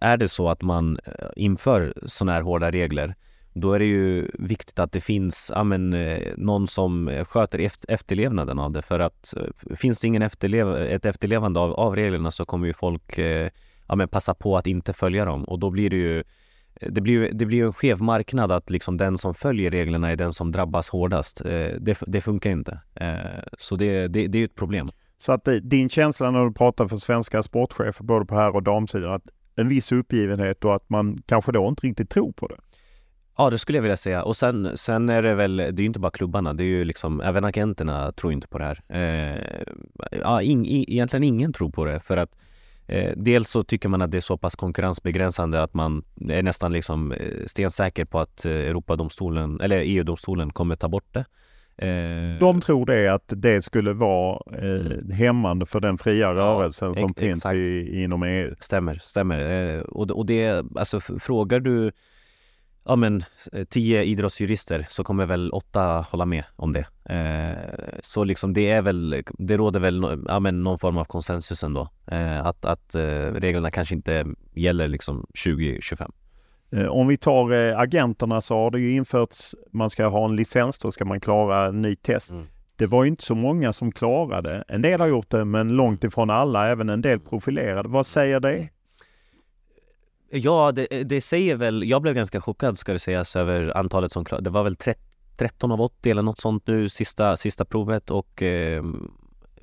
[0.00, 3.14] är det så att man eh, inför sådana här hårda regler
[3.54, 7.70] då är det ju viktigt att det finns ja, men, eh, någon som eh, sköter
[7.88, 8.82] efterlevnaden av det.
[8.82, 12.72] För att eh, finns det ingen efterlev ett efterlevande av, av reglerna så kommer ju
[12.72, 13.18] folk
[13.86, 15.44] ja, men passa på att inte följa dem.
[15.44, 16.24] Och då blir det ju
[16.80, 20.32] det blir, det blir en skev marknad att liksom den som följer reglerna är den
[20.32, 21.42] som drabbas hårdast.
[21.78, 22.80] Det, det funkar inte.
[23.58, 24.90] Så det, det, det är ett problem.
[25.18, 29.12] Så att din känsla när du pratar för svenska sportchefer både på här och damsidan,
[29.12, 29.22] att
[29.56, 32.56] en viss uppgivenhet och att man kanske då inte riktigt tror på det?
[33.36, 34.22] Ja, det skulle jag vilja säga.
[34.22, 36.84] Och sen, sen är det väl, det är ju inte bara klubbarna, det är ju
[36.84, 38.82] liksom, även agenterna tror inte på det här.
[38.88, 39.62] Eh,
[40.22, 42.36] ja, in, in, egentligen ingen tror på det för att
[42.86, 46.72] eh, dels så tycker man att det är så pass konkurrensbegränsande att man är nästan
[46.72, 51.24] liksom eh, stensäker på att eh, Europadomstolen, eller EU-domstolen kommer ta bort det.
[51.76, 55.10] Eh, De tror det att det skulle vara eh, mm.
[55.10, 58.54] hämmande för den fria rörelsen ja, som finns i, inom EU.
[58.60, 59.80] Stämmer, stämmer.
[59.96, 61.92] Och, och det, alltså frågar du
[62.84, 66.86] ja men eh, tio idrottsjurister så kommer väl åtta hålla med om det.
[67.14, 71.62] Eh, så liksom det är väl, det råder väl ja, men någon form av konsensus
[71.62, 71.88] ändå.
[72.06, 73.00] Eh, att att eh,
[73.34, 76.12] reglerna kanske inte gäller liksom 2025.
[76.72, 80.36] Eh, om vi tar eh, agenterna så har det ju införts, man ska ha en
[80.36, 82.30] licens, då ska man klara en ny test.
[82.30, 82.46] Mm.
[82.76, 84.64] Det var ju inte så många som klarade.
[84.68, 87.88] En del har gjort det, men långt ifrån alla, även en del profilerade.
[87.88, 88.68] Vad säger det?
[90.34, 94.24] Ja, det, det, säger väl, jag blev ganska chockad ska det sägas över antalet som
[94.24, 94.44] klarade.
[94.44, 94.76] Det var väl
[95.36, 98.84] 13 av 80 eller något sånt nu sista, sista provet och eh,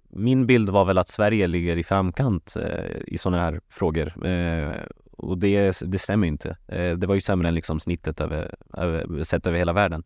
[0.10, 4.28] min bild var väl att Sverige ligger i framkant eh, i sådana här frågor.
[4.28, 4.74] Eh,
[5.12, 6.58] och det, det stämmer inte.
[6.68, 10.04] Eh, det var ju sämre än liksom snittet över, över, sett över hela världen.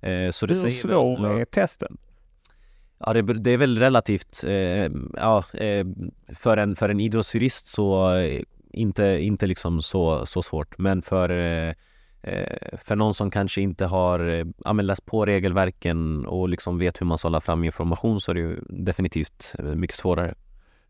[0.00, 1.96] Eh, så det Hur svår är testen?
[2.98, 5.86] Ja, det, det, är väl relativt, eh, ja, eh,
[6.34, 8.16] för, en, för en idrottsjurist så
[8.74, 10.78] inte, inte liksom så, så svårt.
[10.78, 11.74] Men för, eh,
[12.22, 17.06] eh, för någon som kanske inte har ja, läst på regelverken och liksom vet hur
[17.06, 20.34] man ska hålla fram information så är det ju definitivt mycket svårare.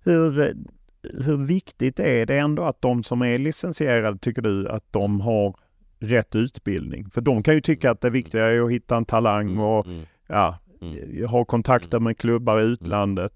[0.05, 0.55] Hur,
[1.03, 5.57] hur viktigt är det ändå att de som är licensierade, tycker du, att de har
[5.99, 7.11] rätt utbildning?
[7.11, 9.87] För de kan ju tycka att det viktiga är att hitta en talang mm, och
[9.87, 10.07] mm.
[10.27, 11.29] ja, mm.
[11.29, 12.73] ha kontakter med klubbar i mm.
[12.73, 13.33] utlandet.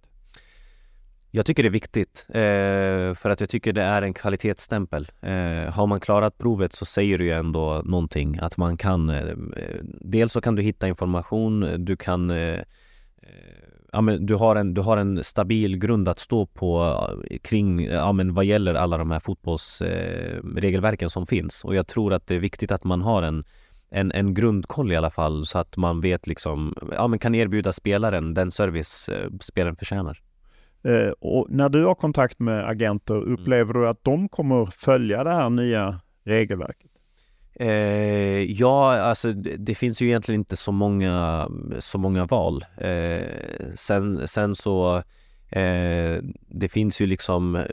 [1.31, 5.07] Jag tycker det är viktigt eh, för att jag tycker det är en kvalitetsstämpel.
[5.21, 9.11] Eh, har man klarat provet så säger det ju ändå någonting att man kan.
[9.11, 9.35] Eh, eh
[10.01, 13.59] dels så kan du hitta information, du kan eh, eh,
[13.93, 16.97] ja, men du, har en, du har en stabil grund att stå på
[17.31, 21.65] eh, kring, ja, men vad gäller alla de här fotbollsregelverken eh, som finns.
[21.65, 23.45] Och jag tror att det är viktigt att man har en,
[23.91, 27.73] en, en grundkoll i alla fall så att man vet liksom, ja men kan erbjuda
[27.73, 30.23] spelaren den service eh, spelaren förtjänar.
[30.89, 33.83] Eh, och när du har kontakt med agenter, upplever mm.
[33.83, 36.91] du att de kommer följa det här nya regelverket?
[37.55, 41.49] Eh, ja, alltså det, det, finns ju egentligen inte så många,
[41.79, 42.65] så många val.
[42.77, 43.27] Eh,
[43.75, 44.97] sen, sen så,
[45.49, 47.65] eh, det finns ju liksom,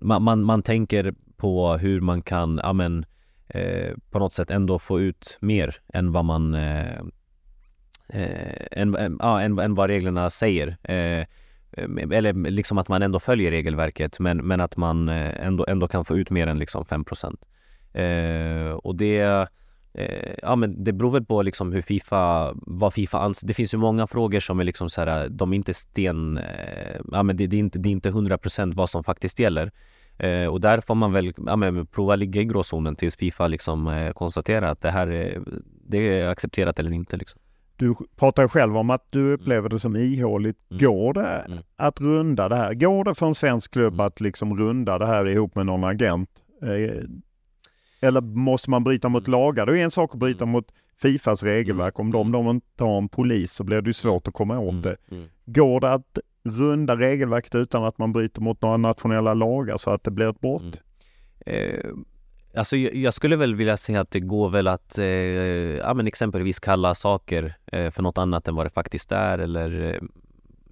[0.00, 3.06] man, man, man, tänker på hur man kan, ja men,
[3.48, 6.98] eh, på något sätt ändå få ut mer än vad man, eh,
[8.08, 10.76] eh, än, ja, än, än vad reglerna säger.
[11.72, 15.88] Eh, eller liksom att man ändå följer regelverket men, men att man eh, ändå, ändå
[15.88, 17.04] kan få ut mer än liksom 5.
[17.92, 19.48] Eh, och det,
[19.94, 23.46] eh, ja men det beror väl på liksom hur Fifa, vad Fifa anser.
[23.46, 27.00] Det finns ju många frågor som är liksom så här, de är inte sten, eh,
[27.12, 29.72] ja men det, det, är inte, det är inte 100% vad som faktiskt gäller.
[30.18, 33.88] Eh, och där får man väl ja, men prova ligga i gråzonen tills Fifa liksom
[33.88, 35.42] eh, konstaterar att det här är,
[35.86, 37.40] det är accepterat eller inte liksom.
[37.76, 40.58] Du pratar själv om att du upplever det som ihåligt.
[40.70, 40.84] Mm.
[40.84, 41.58] Går det mm.
[41.76, 42.74] att runda det här?
[42.74, 44.06] Går det för en svensk klubb mm.
[44.06, 46.30] att liksom runda det här ihop med någon agent?
[46.62, 47.04] Eh,
[48.00, 49.40] eller måste man bryta mot mm.
[49.40, 49.66] lagar?
[49.66, 50.52] Det är en sak att bryta mm.
[50.52, 51.98] mot Fifas regelverk.
[51.98, 54.96] Om de, de inte har en polis så blir det svårt att komma åt det.
[55.46, 60.04] Går det att runda regelverket utan att man bryter mot några nationella lagar så att
[60.04, 60.80] det blir ett brott?
[61.46, 61.74] Mm.
[61.74, 61.90] Eh,
[62.54, 66.60] alltså jag, skulle väl vilja säga att det går väl att eh, ja, men exempelvis
[66.60, 70.00] kalla saker eh, för något annat än vad det faktiskt är eller eh,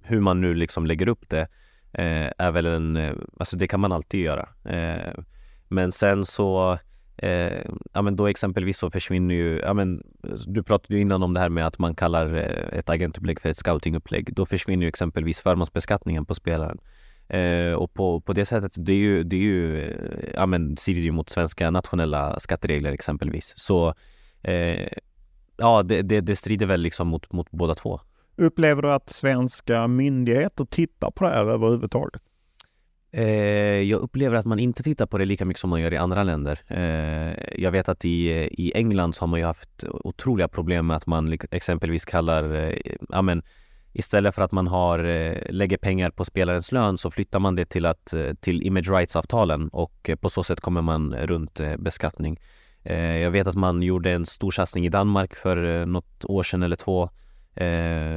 [0.01, 1.47] hur man nu liksom lägger upp det
[1.93, 4.49] eh, är väl en, eh, alltså det kan man alltid göra.
[4.65, 5.13] Eh,
[5.67, 6.79] men sen så
[7.21, 10.03] Eh, ja men då exempelvis så försvinner ju, ja men
[10.47, 13.49] du pratade ju innan om det här med att man kallar eh, ett agentupplägg för
[13.49, 14.33] ett scoutingupplägg.
[14.33, 16.77] Då försvinner ju exempelvis förmånsbeskattningen på spelaren.
[17.31, 20.77] Eh, och på, på det sättet, det är ju, det är ju eh, ja men
[20.77, 23.53] strider ju mot svenska nationella skatteregler exempelvis.
[23.55, 23.93] Så
[24.43, 24.87] eh,
[25.57, 27.99] ja, det, det, det strider väl liksom mot, mot båda två.
[28.35, 32.21] Upplever du att svenska myndigheter tittar på det här överhuvudtaget?
[33.13, 35.97] Eh, jag upplever att man inte tittar på det lika mycket som man gör i
[35.97, 36.59] andra länder.
[36.67, 40.97] Eh, jag vet att i, i England så har man ju haft otroliga problem med
[40.97, 43.43] att man exempelvis kallar, eh, ja men
[43.93, 47.65] istället för att man har, eh, lägger pengar på spelarens lön så flyttar man det
[47.65, 52.39] till, att, eh, till image rights-avtalen och eh, på så sätt kommer man runt beskattning.
[52.83, 56.75] Jag vet att man gjorde en stor satsning i Danmark för något år sedan eller
[56.75, 57.09] två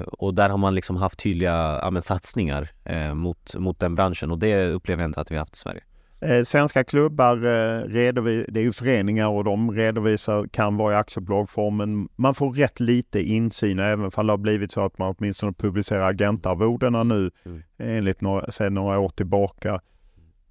[0.06, 2.70] och där har man liksom haft tydliga ja, men, satsningar
[3.14, 5.82] mot, mot den branschen och det upplever jag inte att vi har haft i Sverige.
[6.24, 11.76] Eh, svenska klubbar, eh, det är ju föreningar och de redovisar, kan vara i aktiebolagsform,
[11.76, 15.52] men man får rätt lite insyn även om det har blivit så att man åtminstone
[15.52, 17.62] publicerar agentarvodena nu mm.
[17.78, 19.80] enligt några, sedan några år tillbaka.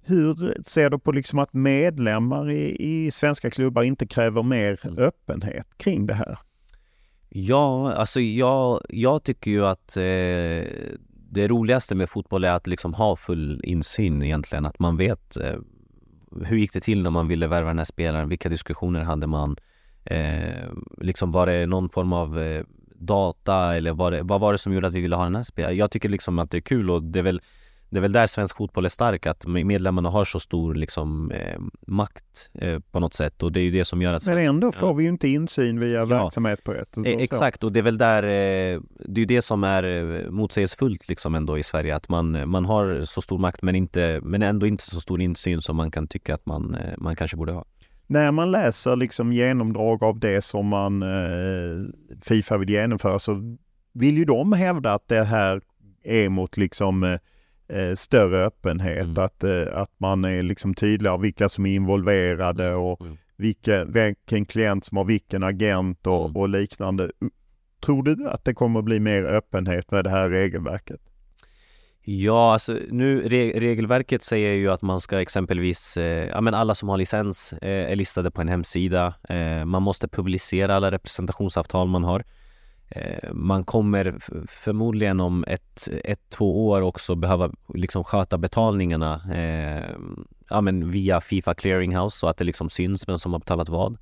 [0.06, 4.98] Hur ser du på liksom att medlemmar i, i svenska klubbar inte kräver mer mm.
[4.98, 6.38] öppenhet kring det här?
[7.28, 10.70] Ja, alltså jag, jag tycker ju att eh,
[11.34, 14.66] det roligaste med fotboll är att liksom ha full insyn egentligen.
[14.66, 15.56] Att man vet eh,
[16.44, 18.28] hur gick det till när man ville värva den här spelaren?
[18.28, 19.56] Vilka diskussioner hade man?
[20.04, 20.68] Eh,
[20.98, 22.64] liksom var det någon form av eh,
[22.94, 25.42] data eller var det, vad var det som gjorde att vi ville ha den här
[25.42, 25.76] spelaren?
[25.76, 27.40] Jag tycker liksom att det är kul och det är väl
[27.94, 31.60] det är väl där svensk fotboll är stark, att medlemmarna har så stor liksom, eh,
[31.86, 34.26] makt eh, på något sätt och det är ju det som gör att...
[34.26, 34.92] Men ändå får ja.
[34.92, 36.04] vi ju inte insyn via ja.
[36.04, 39.24] verksamhet på ett och så, Exakt, och det är väl där, eh, det är ju
[39.24, 43.38] det som är eh, motsägelsefullt liksom ändå i Sverige, att man, man har så stor
[43.38, 46.74] makt men, inte, men ändå inte så stor insyn som man kan tycka att man,
[46.74, 47.64] eh, man kanske borde ha.
[48.06, 53.56] när man läser liksom genomdrag av det som man eh, Fifa vill genomföra så
[53.92, 55.60] vill ju de hävda att det här
[56.04, 57.18] är mot liksom
[57.68, 59.24] eh, större öppenhet, mm.
[59.24, 63.16] att, eh, att man är liksom tydligare vilka som är involverade och mm.
[63.36, 66.36] vilka, vilken klient som har vilken agent och, mm.
[66.36, 67.10] och liknande.
[67.84, 71.00] Tror du att det kommer att bli mer öppenhet med det här regelverket?
[72.06, 76.74] Ja, alltså nu re regelverket säger ju att man ska exempelvis, eh, ja men alla
[76.74, 79.14] som har licens eh, är listade på en hemsida.
[79.28, 82.24] Eh, man måste publicera alla representationsavtal man har.
[82.88, 84.14] Eh, man kommer
[84.48, 89.90] förmodligen om ett, ett, två år också behöva liksom sköta betalningarna eh,
[90.48, 93.96] ja men via Fifa Clearinghouse så att det liksom syns vem som har betalat vad.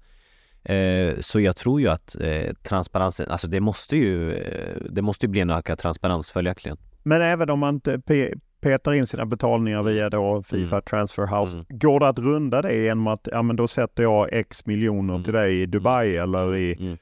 [0.64, 2.16] Eh, så jag tror ju att
[2.62, 4.35] transparensen, alltså det måste ju,
[4.91, 6.78] det måste ju bli en ökad transparens följaktligen.
[7.03, 8.01] Men även om man inte
[8.61, 10.83] petar in sina betalningar via då Fifa mm.
[10.83, 11.66] Transfer House, mm.
[11.68, 15.24] går det att runda det genom att ja, men då sätter jag x miljoner mm.
[15.24, 16.22] till dig i Dubai mm.
[16.22, 16.99] eller i, mm.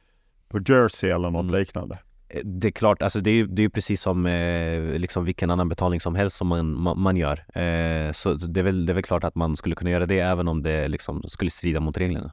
[0.50, 1.60] På Jersey eller något mm.
[1.60, 1.98] liknande?
[2.28, 5.50] Eh, det är klart, alltså det är ju det är precis som eh, liksom vilken
[5.50, 7.58] annan betalning som helst som man, man, man gör.
[7.58, 10.18] Eh, så det är, väl, det är väl klart att man skulle kunna göra det
[10.18, 12.32] även om det liksom skulle strida mot reglerna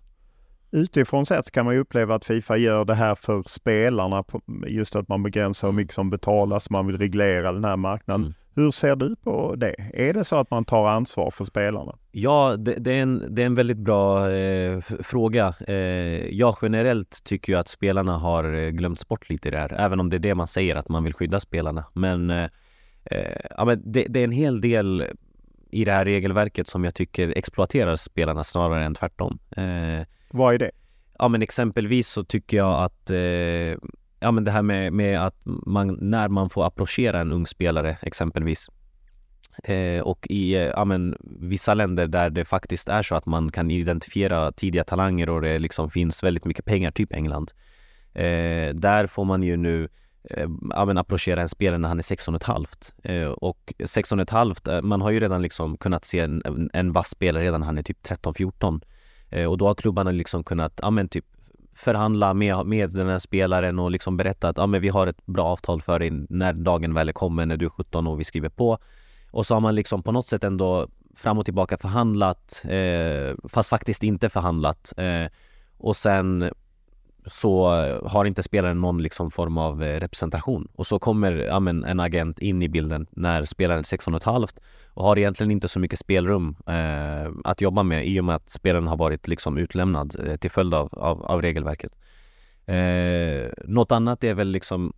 [0.72, 4.24] utifrån sett kan man ju uppleva att Fifa gör det här för spelarna.
[4.68, 8.22] Just att man begränsar hur mycket som betalas, man vill reglera den här marknaden.
[8.22, 8.34] Mm.
[8.58, 9.76] Hur ser du på det?
[9.94, 11.96] Är det så att man tar ansvar för spelarna?
[12.12, 15.54] Ja, det, det är, en, det är en väldigt bra eh, fråga.
[15.68, 15.76] Eh,
[16.28, 20.00] jag generellt tycker ju att spelarna har eh, glömts bort lite i det här, även
[20.00, 21.86] om det är det man säger att man vill skydda spelarna.
[21.94, 22.50] Men, eh,
[23.06, 25.06] eh, ja, men det, det, är en hel del
[25.72, 29.40] i det här regelverket som jag tycker exploaterar spelarna snarare än tvärtom.
[29.58, 30.72] Eh, vad är det?
[31.20, 33.12] Ja men exempelvis så tycker jag att
[34.20, 37.98] Ja men det här med, med att man, när man får approchera en ung spelare
[38.02, 38.70] exempelvis
[39.64, 43.52] eh, och i eh, ja, men, vissa länder där det faktiskt är så att man
[43.52, 47.52] kan identifiera tidiga talanger och det liksom finns väldigt mycket pengar, typ England.
[48.14, 49.90] Eh, där får man ju nu
[50.24, 52.94] eh, ja, men approchera en spelare när han är 16 och ett halvt.
[53.04, 56.42] Eh, och 16 och ett halvt, eh, man har ju redan liksom kunnat se en,
[56.46, 58.82] en, en vass spelare redan när han är typ 13-14.
[59.30, 61.26] Eh, och då har klubbarna liksom kunnat, ja men typ
[61.78, 65.26] förhandla med, med den här spelaren och liksom berätta att ah, men vi har ett
[65.26, 68.50] bra avtal för dig när dagen väl kommer, när du är 17 och vi skriver
[68.50, 68.78] på.
[69.32, 73.70] Och så har man liksom på något sätt ändå fram och tillbaka förhandlat, eh, fast
[73.70, 74.94] faktiskt inte förhandlat.
[74.98, 75.26] Eh,
[75.78, 76.52] och sen
[77.26, 77.68] så
[78.06, 80.68] har inte spelaren någon liksom form av eh, representation.
[80.76, 84.18] Och så kommer ja, men, en agent in i bilden när spelaren är 16 och
[84.18, 84.60] ett halvt
[84.98, 88.50] och har egentligen inte så mycket spelrum eh, att jobba med i och med att
[88.50, 91.92] spelaren har varit liksom utlämnad eh, till följd av, av, av regelverket.
[92.66, 94.94] Eh, något annat är väl liksom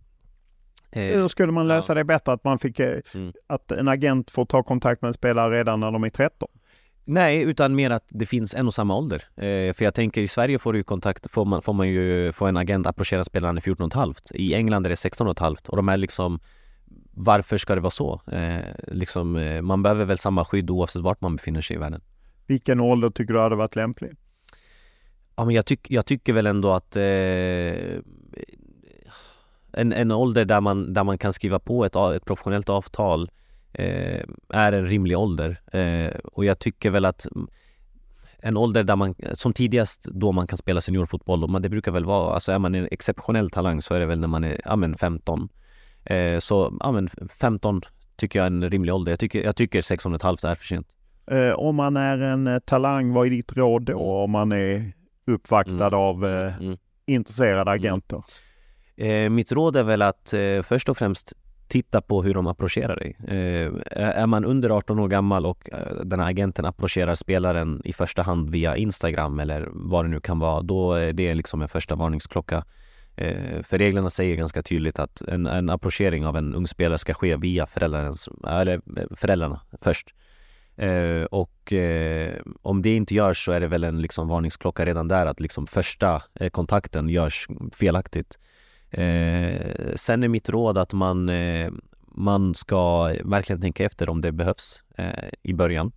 [0.92, 1.94] eh, Hur skulle man lösa ja.
[1.94, 2.32] det bättre?
[2.32, 3.32] Att man fick, eh, mm.
[3.46, 6.48] att en agent får ta kontakt med en spelare redan när de är 13?
[7.04, 9.24] Nej, utan mer att det finns en och samma ålder.
[9.36, 12.46] Eh, för jag tänker i Sverige får du kontakt, får man, får man ju få
[12.46, 14.30] en agent approchera spelaren i 14 och halvt.
[14.34, 16.40] I England är det 16 och halvt och de är liksom
[17.10, 18.20] varför ska det vara så?
[18.32, 22.00] Eh, liksom, eh, man behöver väl samma skydd oavsett vart man befinner sig i världen.
[22.46, 24.10] Vilken ålder tycker du hade varit lämplig?
[25.36, 27.02] Ja, men jag, tyck, jag tycker väl ändå att eh,
[29.72, 33.30] en, en ålder där man, där man kan skriva på ett, ett professionellt avtal
[33.72, 35.60] eh, är en rimlig ålder.
[35.72, 37.26] Eh, och jag tycker väl att
[38.38, 42.04] en ålder där man, som tidigast då man kan spela seniorfotboll, och det brukar väl
[42.04, 44.76] vara, alltså är man en exceptionell talang så är det väl när man är, ja
[44.76, 45.48] men 15.
[46.04, 47.08] Eh, så, ja men
[47.40, 47.82] 15
[48.16, 49.12] tycker jag är en rimlig ålder.
[49.12, 50.86] Jag tycker, jag tycker 16,5 är för sent.
[51.30, 54.22] Eh, om man är en eh, talang, vad är ditt råd då?
[54.24, 54.92] Om man är
[55.26, 55.98] uppvaktad mm.
[56.00, 56.76] av eh, mm.
[57.06, 57.74] intresserade mm.
[57.74, 58.22] agenter?
[58.96, 61.32] Eh, mitt råd är väl att eh, först och främst
[61.68, 63.16] titta på hur de approcherar dig.
[63.90, 65.68] Är man under 18 år gammal och
[66.04, 70.38] den här agenten approcherar spelaren i första hand via Instagram eller vad det nu kan
[70.38, 72.64] vara, då är det liksom en första varningsklocka.
[73.16, 77.14] Eh, för reglerna säger ganska tydligt att en, en approchering av en ung spelare ska
[77.14, 80.14] ske via föräldrarnas, eller eh, föräldrarna först.
[80.76, 85.08] Eh, och eh, om det inte görs så är det väl en liksom varningsklocka redan
[85.08, 88.38] där att liksom första eh, kontakten görs felaktigt.
[88.90, 91.70] Eh, sen är mitt råd att man, eh,
[92.06, 94.82] man ska verkligen tänka efter om det behövs
[95.42, 95.92] i början.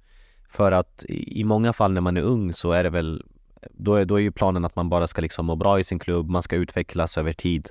[0.50, 3.24] För att i många fall när man är ung så är det väl
[3.72, 6.00] då är, då är ju planen att man bara ska liksom må bra i sin
[6.00, 7.70] klubb, man ska utvecklas över tid.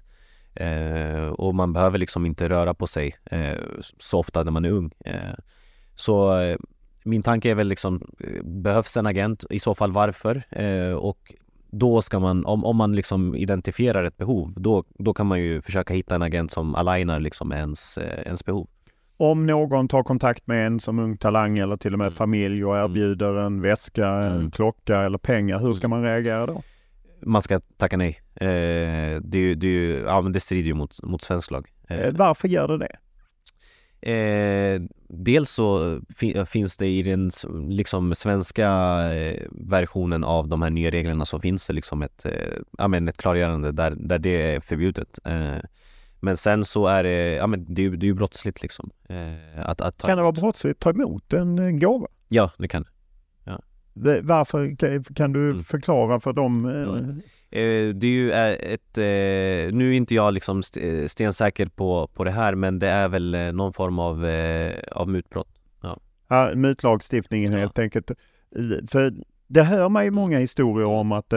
[0.55, 3.59] Eh, och man behöver liksom inte röra på sig eh,
[3.99, 4.91] så ofta när man är ung.
[5.05, 5.35] Eh,
[5.95, 6.57] så eh,
[7.05, 9.45] min tanke är väl liksom, eh, behövs en agent?
[9.51, 10.43] I så fall varför?
[10.51, 11.35] Eh, och
[11.71, 15.63] då ska man, om, om man liksom identifierar ett behov, då, då kan man ju
[15.63, 18.69] försöka hitta en agent som alignar liksom ens, eh, ens behov.
[19.17, 22.77] Om någon tar kontakt med en som ung talang eller till och med familj och
[22.77, 24.51] erbjuder en väska, en Mm.
[24.51, 26.63] klocka eller pengar, hur ska man reagera då?
[27.27, 28.21] Man ska tacka nej.
[28.35, 31.69] Eh, det, det, ja, men det strider ju mot, mot svensk lag.
[31.89, 32.97] Eh, Eh, Varför gör det det?
[34.13, 37.31] Eh, dels så fi- finns det i den
[37.69, 38.69] liksom svenska
[39.15, 42.33] eh, versionen av de här nya reglerna så finns det liksom ett, eh,
[42.79, 45.19] ja, men ett klargörande där, där det är förbjudet.
[45.25, 45.57] Eh,
[46.23, 48.91] men sen så är det, ja men det är ju det är ju brottsligt liksom.
[49.09, 52.07] Eh, att, att ta Kan det vara brottsligt att ta emot en eh, gåva?
[52.29, 52.89] Ja, det kan det.
[53.95, 54.67] Det- Varför?
[54.67, 55.65] Ka- Kan du Mm.
[55.65, 56.65] förklara för dem?
[56.67, 57.11] Mm.
[57.51, 62.07] Eh, det är ju eh, ett, eh, nu är inte jag liksom st- stensäker på,
[62.15, 64.27] på det här men det är väl någon form av,
[64.93, 65.49] av mutbrott.
[66.29, 67.59] Ja, mutlagstiftningen Ja.
[67.59, 68.11] helt enkelt.
[68.91, 69.15] För
[69.49, 71.33] det hör man ju många historier om att,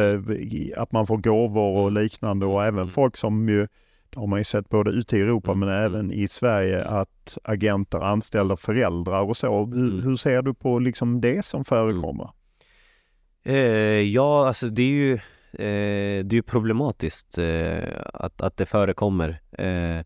[0.78, 2.90] att man får gåvor och liknande och även Mm.
[2.92, 3.68] folk som ju,
[4.16, 5.60] har man ju sett både ute i Europa Mm.
[5.60, 9.66] men även i Sverige, att agenter anställer föräldrar och så.
[9.66, 10.02] Hur, Mm.
[10.04, 12.30] hur ser du på liksom det som förekommer?
[13.44, 13.56] Eh,
[14.02, 15.14] ja, alltså det är ju,
[15.54, 19.42] eh, det är ju problematiskt eh, att, att det förekommer.
[19.52, 20.00] Eh,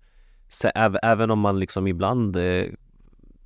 [0.76, 2.66] äv, även om man liksom ibland eh,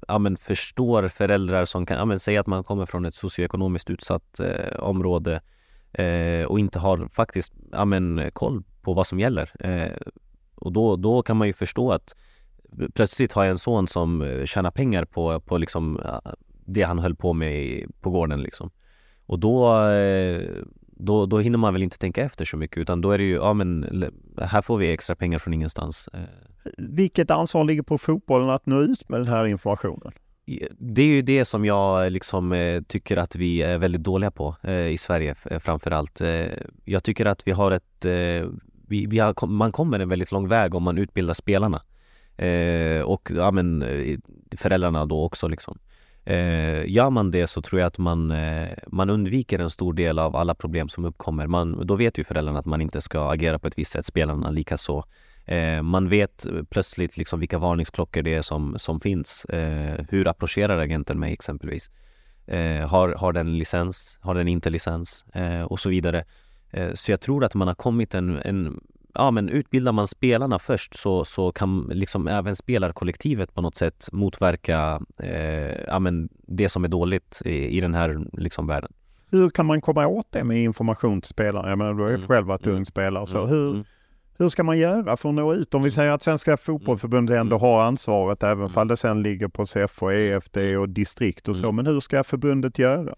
[0.08, 3.90] ja, men förstår föräldrar som kan, ja, men säga att man kommer från ett socioekonomiskt
[3.90, 5.42] utsatt eh, område
[5.94, 9.50] eh, och inte har faktiskt ja, men, koll på vad som gäller.
[9.60, 9.92] Eh,
[10.56, 12.16] och då, då kan man ju förstå att
[12.94, 16.22] plötsligt har jag en son som eh, tjänar pengar på, på liksom, ja,
[16.66, 18.72] det han höll på med på gården liksom.
[19.26, 20.42] Och då, eh,
[20.82, 23.36] då, då hinner man väl inte tänka efter så mycket utan då är det ju,
[23.36, 26.10] ja men här får vi extra pengar från ingenstans.
[26.14, 26.20] Eh,
[26.78, 30.12] Vilket ansvar ligger på fotbollen att nå ut med den här informationen?
[30.78, 34.56] Det är ju det som jag liksom eh, tycker att vi är väldigt dåliga på
[34.62, 36.22] eh, i Sverige framför allt.
[36.22, 36.46] Eh,
[36.86, 38.50] jag tycker att vi har ett, eh,
[38.94, 41.82] vi, vi har, man kommer en väldigt lång väg om man utbildar spelarna.
[42.38, 44.18] Eh, och ja, men, eh,
[44.58, 45.80] föräldrarna då också liksom.
[46.26, 50.20] Eh, gör man det så tror jag att man, eh, man undviker en stor del
[50.20, 51.48] av alla problem som uppkommer.
[51.48, 54.50] Man, då vet ju föräldrarna att man inte ska agera på ett visst sätt, spelarna
[54.50, 55.06] lika så.
[55.46, 59.46] Eh, man vet plötsligt liksom vilka varningsklockor det är som, som finns.
[59.46, 61.92] Eh, hur approcherar agenten mig exempelvis?
[62.48, 64.18] Eh, har, har den licens?
[64.22, 65.26] Har den inte licens?
[65.34, 66.24] Eh, och så vidare.
[66.74, 68.80] Eh, så jag tror att man har kommit en, en
[69.14, 74.10] ja men utbildar man spelarna först så, så kan liksom även spelarkollektivet på något sätt
[74.12, 78.92] motverka eh, ja, men det som är dåligt i, i den här liksom världen.
[79.32, 81.70] Hur kan man komma åt det med information till spelarna?
[81.70, 82.28] Jag menar, du har ju Mm.
[82.28, 82.78] själv varit Mm.
[82.78, 83.28] ung spelare.
[83.28, 83.50] Så Mm.
[83.50, 83.84] hur, Mm.
[84.38, 85.74] hur ska man göra för att nå ut?
[85.74, 87.62] Om vi säger att Svenska fotbollförbundet ändå Mm.
[87.70, 88.70] har ansvaret, även Mm.
[88.70, 91.64] fall det sen ligger på CF och EFD och distrikt och så.
[91.64, 91.76] Mm.
[91.76, 93.14] Men hur ska förbundet göra?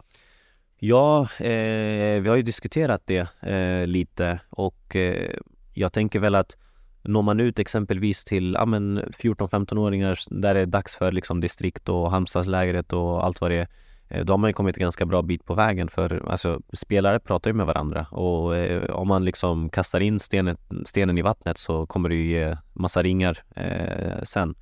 [0.80, 5.36] Ja, eh, vi har ju diskuterat det eh, lite och eh,
[5.74, 6.58] jag tänker väl att
[7.04, 12.12] når man ut exempelvis till ja, 14-15-åringar där det är dags för liksom, distrikt och
[12.12, 13.68] Halmstadslägret och allt vad det är
[14.10, 17.20] eh, då har man ju kommit en ganska bra bit på vägen för alltså, spelare
[17.20, 21.58] pratar ju med varandra och eh, om man liksom kastar in stenen, stenen i vattnet
[21.58, 24.56] så kommer det ju ge massa ringar eh, sen.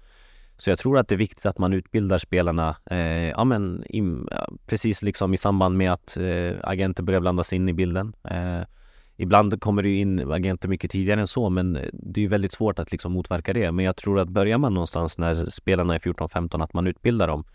[0.63, 4.29] Så jag tror att det är viktigt att man utbildar spelarna, eh, ja men im,
[4.65, 8.13] precis liksom i samband med att eh, agenter börjar blandas in i bilden.
[8.23, 8.61] Eh,
[9.17, 12.51] ibland kommer det ju in agenter mycket tidigare än så, men det är ju väldigt
[12.51, 13.71] svårt att liksom motverka det.
[13.71, 17.45] Men jag tror att börjar man någonstans när spelarna är 14-15, att man utbildar dem,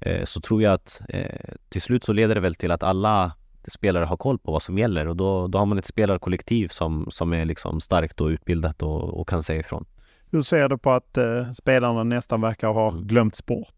[0.00, 3.32] eh, så tror jag att eh, till slut så leder det väl till att alla
[3.68, 7.06] spelare har koll på vad som gäller och då, då har man ett spelarkollektiv som,
[7.10, 9.86] som är liksom starkt och utbildat och, och kan säga ifrån.
[10.30, 13.74] Hur ser du på att eh, spelarna nästan verkar ha glömts bort?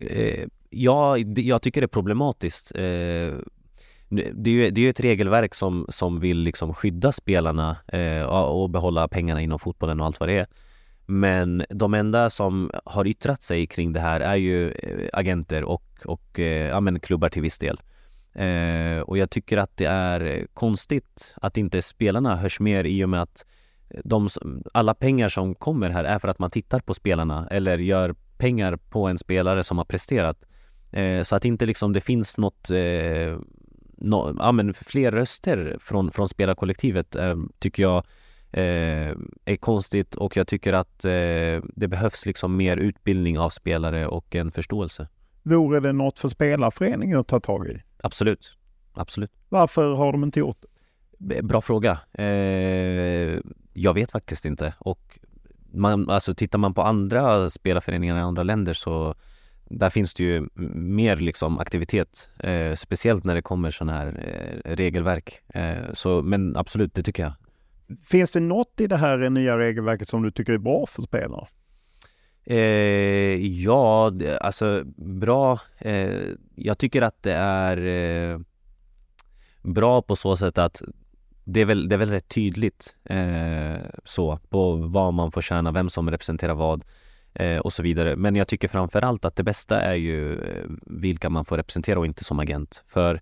[0.00, 2.72] Eh, ja, jag tycker det är problematiskt.
[2.74, 3.34] Eh,
[4.08, 8.22] det är ju det är ju ett regelverk som, som vill liksom skydda spelarna eh,
[8.22, 10.46] och behålla pengarna inom fotbollen och allt vad det är.
[11.06, 15.84] Men de enda som har yttrat sig kring det här är ju eh, agenter och,
[16.04, 17.80] och eh, ja, men klubbar till viss del.
[18.32, 23.08] Eh, och jag tycker att det är konstigt att inte spelarna hörs mer i och
[23.08, 23.44] med att
[24.04, 24.28] de,
[24.72, 28.76] alla pengar som kommer här är för att man tittar på spelarna eller gör pengar
[28.76, 30.44] på en spelare som har presterat.
[30.92, 33.38] Eh, så att inte liksom det finns något, eh,
[33.96, 38.04] nå- ja, men fler röster från, från spelarkollektivet eh, tycker jag
[38.52, 44.06] eh, är konstigt och jag tycker att eh, det behövs liksom mer utbildning av spelare
[44.06, 45.08] och en förståelse.
[45.42, 47.82] Vore det något för spelarföreningen att ta tag i?
[48.02, 48.56] Absolut,
[48.92, 49.30] absolut.
[49.48, 50.64] Varför har de inte gjort
[51.18, 51.42] det?
[51.42, 51.90] Bra fråga.
[52.12, 53.40] Eh,
[53.72, 55.18] jag vet faktiskt inte och
[55.72, 59.14] man, alltså tittar man på andra spelarföreningar i andra länder så
[59.70, 64.74] där finns det ju mer liksom aktivitet, eh, speciellt när det kommer sådana här eh,
[64.74, 65.42] regelverk.
[65.54, 67.32] Eh, så, men absolut, det tycker jag.
[72.44, 75.60] Eh, ja, alltså bra.
[75.78, 76.20] Eh,
[76.54, 78.38] jag tycker att det är eh,
[79.62, 80.82] bra på så sätt att
[81.52, 85.72] det är väl, det är väl rätt tydligt eh, så på vad man får tjäna,
[85.72, 86.84] vem som representerar vad
[87.34, 88.16] eh, och så vidare.
[88.16, 91.98] Men jag tycker framför allt att det bästa är ju eh, vilka man får representera
[91.98, 92.84] och inte som agent.
[92.88, 93.20] För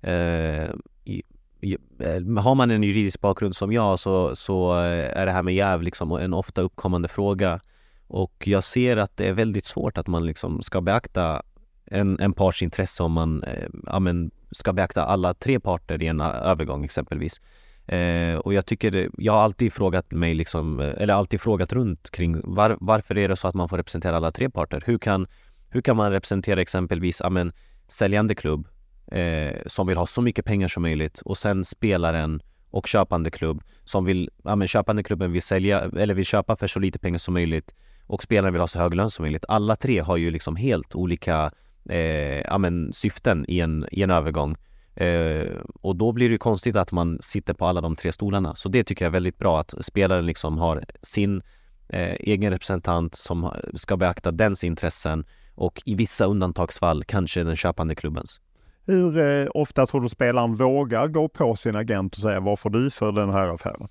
[0.00, 0.70] eh,
[1.04, 1.22] i,
[1.60, 5.42] i, eh, har man en juridisk bakgrund som jag så, så eh, är det här
[5.42, 7.60] med jäv liksom en ofta uppkommande fråga
[8.06, 11.42] och jag ser att det är väldigt svårt att man liksom ska beakta
[11.86, 16.06] en, en parts intresse om man eh, ja, men ska beakta alla tre parter i
[16.06, 17.40] en övergång exempelvis.
[17.86, 22.10] Eh, och jag tycker, jag har alltid frågat mig liksom, eh, eller alltid frågat runt
[22.10, 24.82] kring var, varför är det så att man får representera alla tre parter?
[24.86, 25.26] Hur kan,
[25.68, 27.52] hur kan man representera exempelvis, ja men
[27.88, 28.68] säljande klubb
[29.12, 33.62] eh, som vill ha så mycket pengar som möjligt och sen spelaren och köpande klubb
[33.84, 37.18] som vill, ja men köpande klubben vill sälja, eller vill köpa för så lite pengar
[37.18, 37.74] som möjligt
[38.06, 39.44] och spelaren vill ha så hög lön som möjligt.
[39.48, 41.50] Alla tre har ju liksom helt olika
[41.88, 44.56] eh, ja, men, syften i en, i en övergång.
[44.96, 48.54] Eh, och då blir det konstigt att man sitter på alla de tre stolarna.
[48.54, 51.42] Så det tycker jag är väldigt bra att spelaren liksom har sin
[51.88, 55.24] eh, egen representant som ska beakta dens intressen
[55.54, 58.40] och i vissa undantagsfall kanske den köpande klubbens.
[58.86, 62.70] Hur eh, ofta tror du spelaren vågar gå på sin agent och säga vad får
[62.70, 63.88] du för den här affären?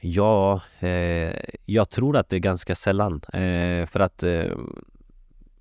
[0.00, 1.34] Ja, eh,
[1.66, 3.20] jag tror att det är ganska sällan.
[3.32, 4.44] Eh, för att eh,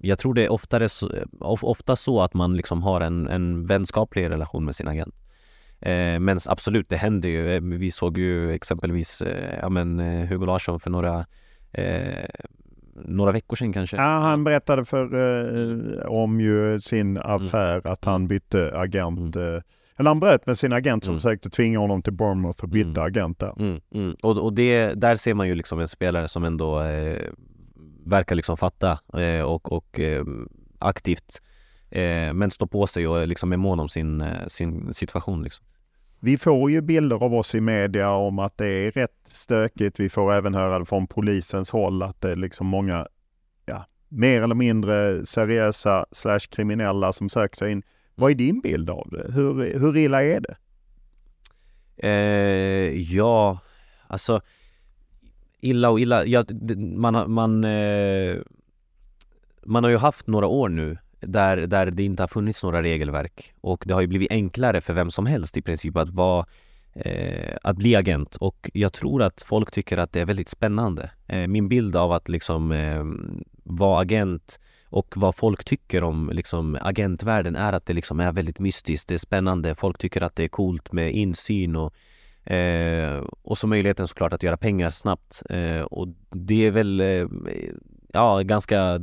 [0.02, 4.30] jag tror det är oftare så, ofta så att man liksom har en, en vänskaplig
[4.30, 5.16] relation med sin agent.
[5.80, 7.56] Eh, men absolut, det händer ju.
[7.56, 11.26] Eh, vi såg ju exempelvis eh, ja, men, Hugo Larsson för några
[13.06, 13.97] några veckor sedan kanske.
[13.97, 17.24] Ja, han berättade för om ju sin mm.
[17.24, 17.93] affär mm.
[17.93, 19.62] att han bytte agent mm
[20.02, 21.20] eller han bröt med sin agent som mm.
[21.20, 23.04] försökte tvinga honom till Bournemouth och bytte mm.
[23.04, 23.54] agent där.
[23.60, 23.82] Mm.
[23.93, 24.16] Mm.
[24.22, 27.22] Och, och det, där ser man ju liksom en spelare som ändå eh,
[28.06, 30.26] verkar liksom fatta eh, och, och eh,
[30.80, 31.41] aktivt
[31.89, 35.43] eh, men står på sig och liksom är mån om sin, eh, sin situation.
[35.43, 35.66] Liksom.
[36.20, 39.99] Vi får ju bilder av oss i media om att det är rätt stökigt.
[39.99, 43.08] Vi får även höra det från polisens håll att det är liksom många
[43.66, 47.84] ja, mer eller mindre seriösa slash kriminella som söker sig in.
[48.16, 49.32] Vad är din bild av det?
[49.34, 50.56] Hur, hur illa är det?
[52.08, 53.60] Eh, ja,
[54.08, 54.41] alltså
[55.62, 56.26] illa och illa.
[56.26, 56.45] Ja,
[56.78, 58.38] man, man, eh,
[59.66, 63.53] man har ju haft några år nu där, där det inte har funnits några regelverk
[63.62, 66.45] och det har ju blivit enklare för vem som helst i princip att vara
[66.93, 71.12] eh, att bli agent och jag tror att folk tycker att det är väldigt spännande.
[71.28, 73.03] Eh, min bild av att liksom eh,
[73.64, 74.59] vara agent
[74.89, 79.14] och vad folk tycker om liksom, agentvärlden är att det liksom är väldigt mystiskt, det
[79.14, 81.93] är spännande, folk tycker att det är coolt med insyn och,
[82.46, 85.44] eh, och så möjligheten såklart att göra pengar snabbt.
[85.50, 87.28] Eh, och det är väl eh,
[88.14, 89.00] ja, ganska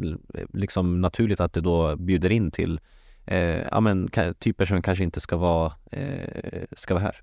[0.53, 2.81] liksom, naturligt att det då bjuder in till
[3.27, 4.09] eh, ja, men,
[4.39, 7.17] typer som kanske inte ska vara, eh, ska vara här.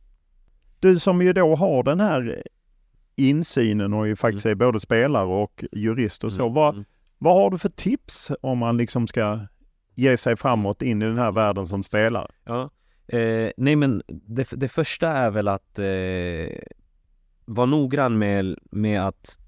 [0.80, 2.44] Du som ju då har den här
[3.16, 4.52] insynen och ju faktiskt mm.
[4.52, 6.42] är både spelare och jurist och så.
[6.42, 6.54] Mm.
[6.54, 6.86] Vad, mm.
[7.18, 9.40] Vad har du för tips om man liksom ska
[9.96, 12.32] ge sig framåt in i den här världen som spelare?
[12.44, 12.70] Ja.
[13.08, 16.58] Eh, nej men det, det, första är väl att eh,
[17.46, 19.40] vara noggrann med, med att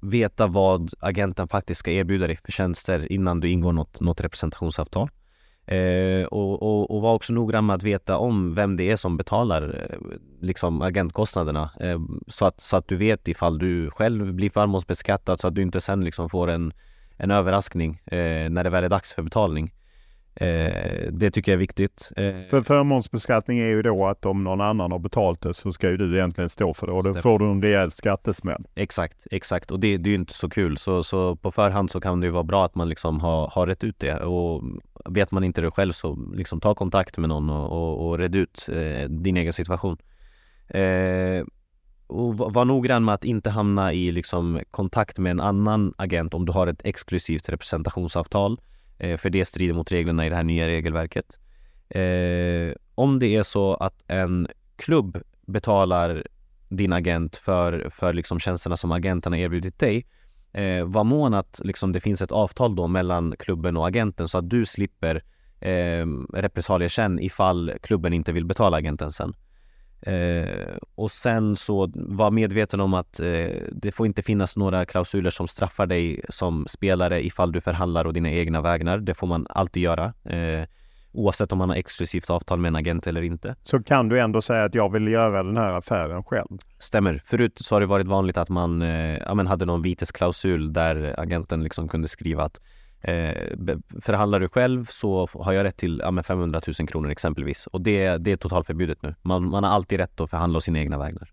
[0.00, 5.08] veta vad agenten faktiskt ska erbjuda dig för tjänster innan du ingår något, något representationsavtal.
[5.66, 9.16] Eh, och, och, och var också noggrann med att veta om vem det är som
[9.16, 14.50] betalar eh, liksom agentkostnaderna eh, så, att, så att du vet ifall du själv blir
[14.50, 16.72] förmånsbeskattad så att du inte sen liksom får en
[17.18, 19.72] en överraskning eh, när det väl är dags för betalning.
[20.40, 22.12] Eh, det tycker jag är viktigt.
[22.16, 25.90] Eh, för förmånsbeskattning är ju då att om någon annan har betalt det så ska
[25.90, 28.64] ju du egentligen stå för det och då får du en rejäl skattesmäll.
[28.74, 32.00] Exakt, exakt och det, det är ju inte så kul så, så på förhand så
[32.00, 34.62] kan det ju vara bra att man liksom har, har rätt ut det och
[35.04, 38.34] vet man inte det själv så liksom ta kontakt med någon och, och, och red
[38.34, 39.96] ut eh, din egen situation.
[40.68, 41.44] Eh,
[42.06, 46.46] och var noggrann med att inte hamna i liksom kontakt med en annan agent om
[46.46, 48.60] du har ett exklusivt representationsavtal.
[48.98, 51.38] Eh, för det strider mot reglerna i det här nya regelverket.
[51.88, 56.26] Eh, om det är så att en klubb betalar
[56.68, 60.06] din agent för, för liksom tjänsterna som agenten har erbjudit dig,
[60.52, 64.38] eh, var mån att liksom det finns ett avtal då mellan klubben och agenten så
[64.38, 65.22] att du slipper
[65.60, 69.34] eh, repressalier sen ifall klubben inte vill betala agenten sen.
[70.00, 75.30] Eh, och sen så var medveten om att eh, det får inte finnas några klausuler
[75.30, 78.98] som straffar dig som spelare ifall du förhandlar och dina egna vägnar.
[78.98, 80.12] Det får man alltid göra.
[80.24, 80.64] Eh,
[81.12, 83.56] oavsett om man har exklusivt avtal med en agent eller inte.
[83.62, 86.58] Så kan du ändå säga att jag vill göra den här affären själv?
[86.78, 87.22] Stämmer.
[87.24, 91.14] Förut så har det varit vanligt att man eh, ja, men hade någon vitesklausul där
[91.18, 92.60] agenten liksom kunde skriva att
[93.00, 93.48] eh,
[94.00, 97.66] förhandlar du själv så har jag rätt till ja, 500 000 kronor exempelvis.
[97.66, 99.14] Och det, det är totalförbjudet nu.
[99.22, 101.32] Man, man har alltid rätt att förhandla sina egna vägnar.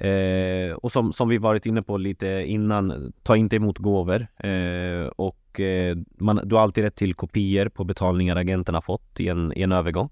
[0.00, 4.26] Eh, och som, som vi varit inne på lite innan, ta inte emot gåvor.
[4.36, 9.20] Eh, och eh, man, du har alltid rätt till kopior på betalningar agenten har fått
[9.20, 10.10] i en, i en övergång.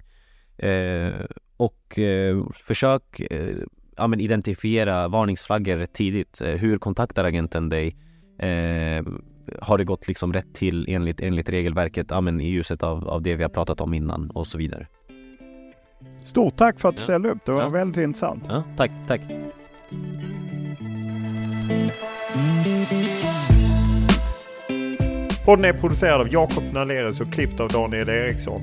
[0.59, 1.13] Eh,
[1.57, 3.57] och eh, försök eh,
[3.97, 6.41] ja, men identifiera varningsflaggor tidigt.
[6.41, 7.97] Eh, hur kontaktar agenten dig?
[8.39, 9.05] Eh,
[9.61, 13.23] har det gått liksom rätt till enligt, enligt regelverket ja, men i ljuset av, av
[13.23, 14.87] det vi har pratat om innan och så vidare.
[16.23, 17.39] Stort tack för att du ställde upp.
[17.45, 17.69] Det var ja.
[17.69, 18.45] väldigt intressant.
[18.49, 19.21] Ja, tack, tack.
[25.45, 28.63] Podden är producerad av Jakob Nalerius och klippt av Daniel Eriksson.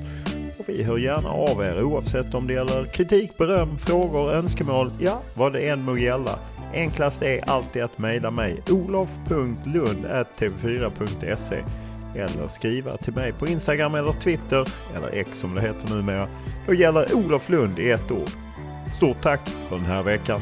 [0.57, 5.21] Och vi hör gärna av er oavsett om det gäller kritik, beröm, frågor, önskemål, ja
[5.33, 6.39] vad det än må gälla.
[6.75, 11.63] Enklast är alltid att mejla mig olof.lund.tv4.se
[12.15, 16.27] eller skriva till mig på Instagram eller Twitter, eller X som det heter numera.
[16.67, 18.29] Då gäller Olof Lund i ett ord.
[18.97, 20.41] Stort tack för den här veckan.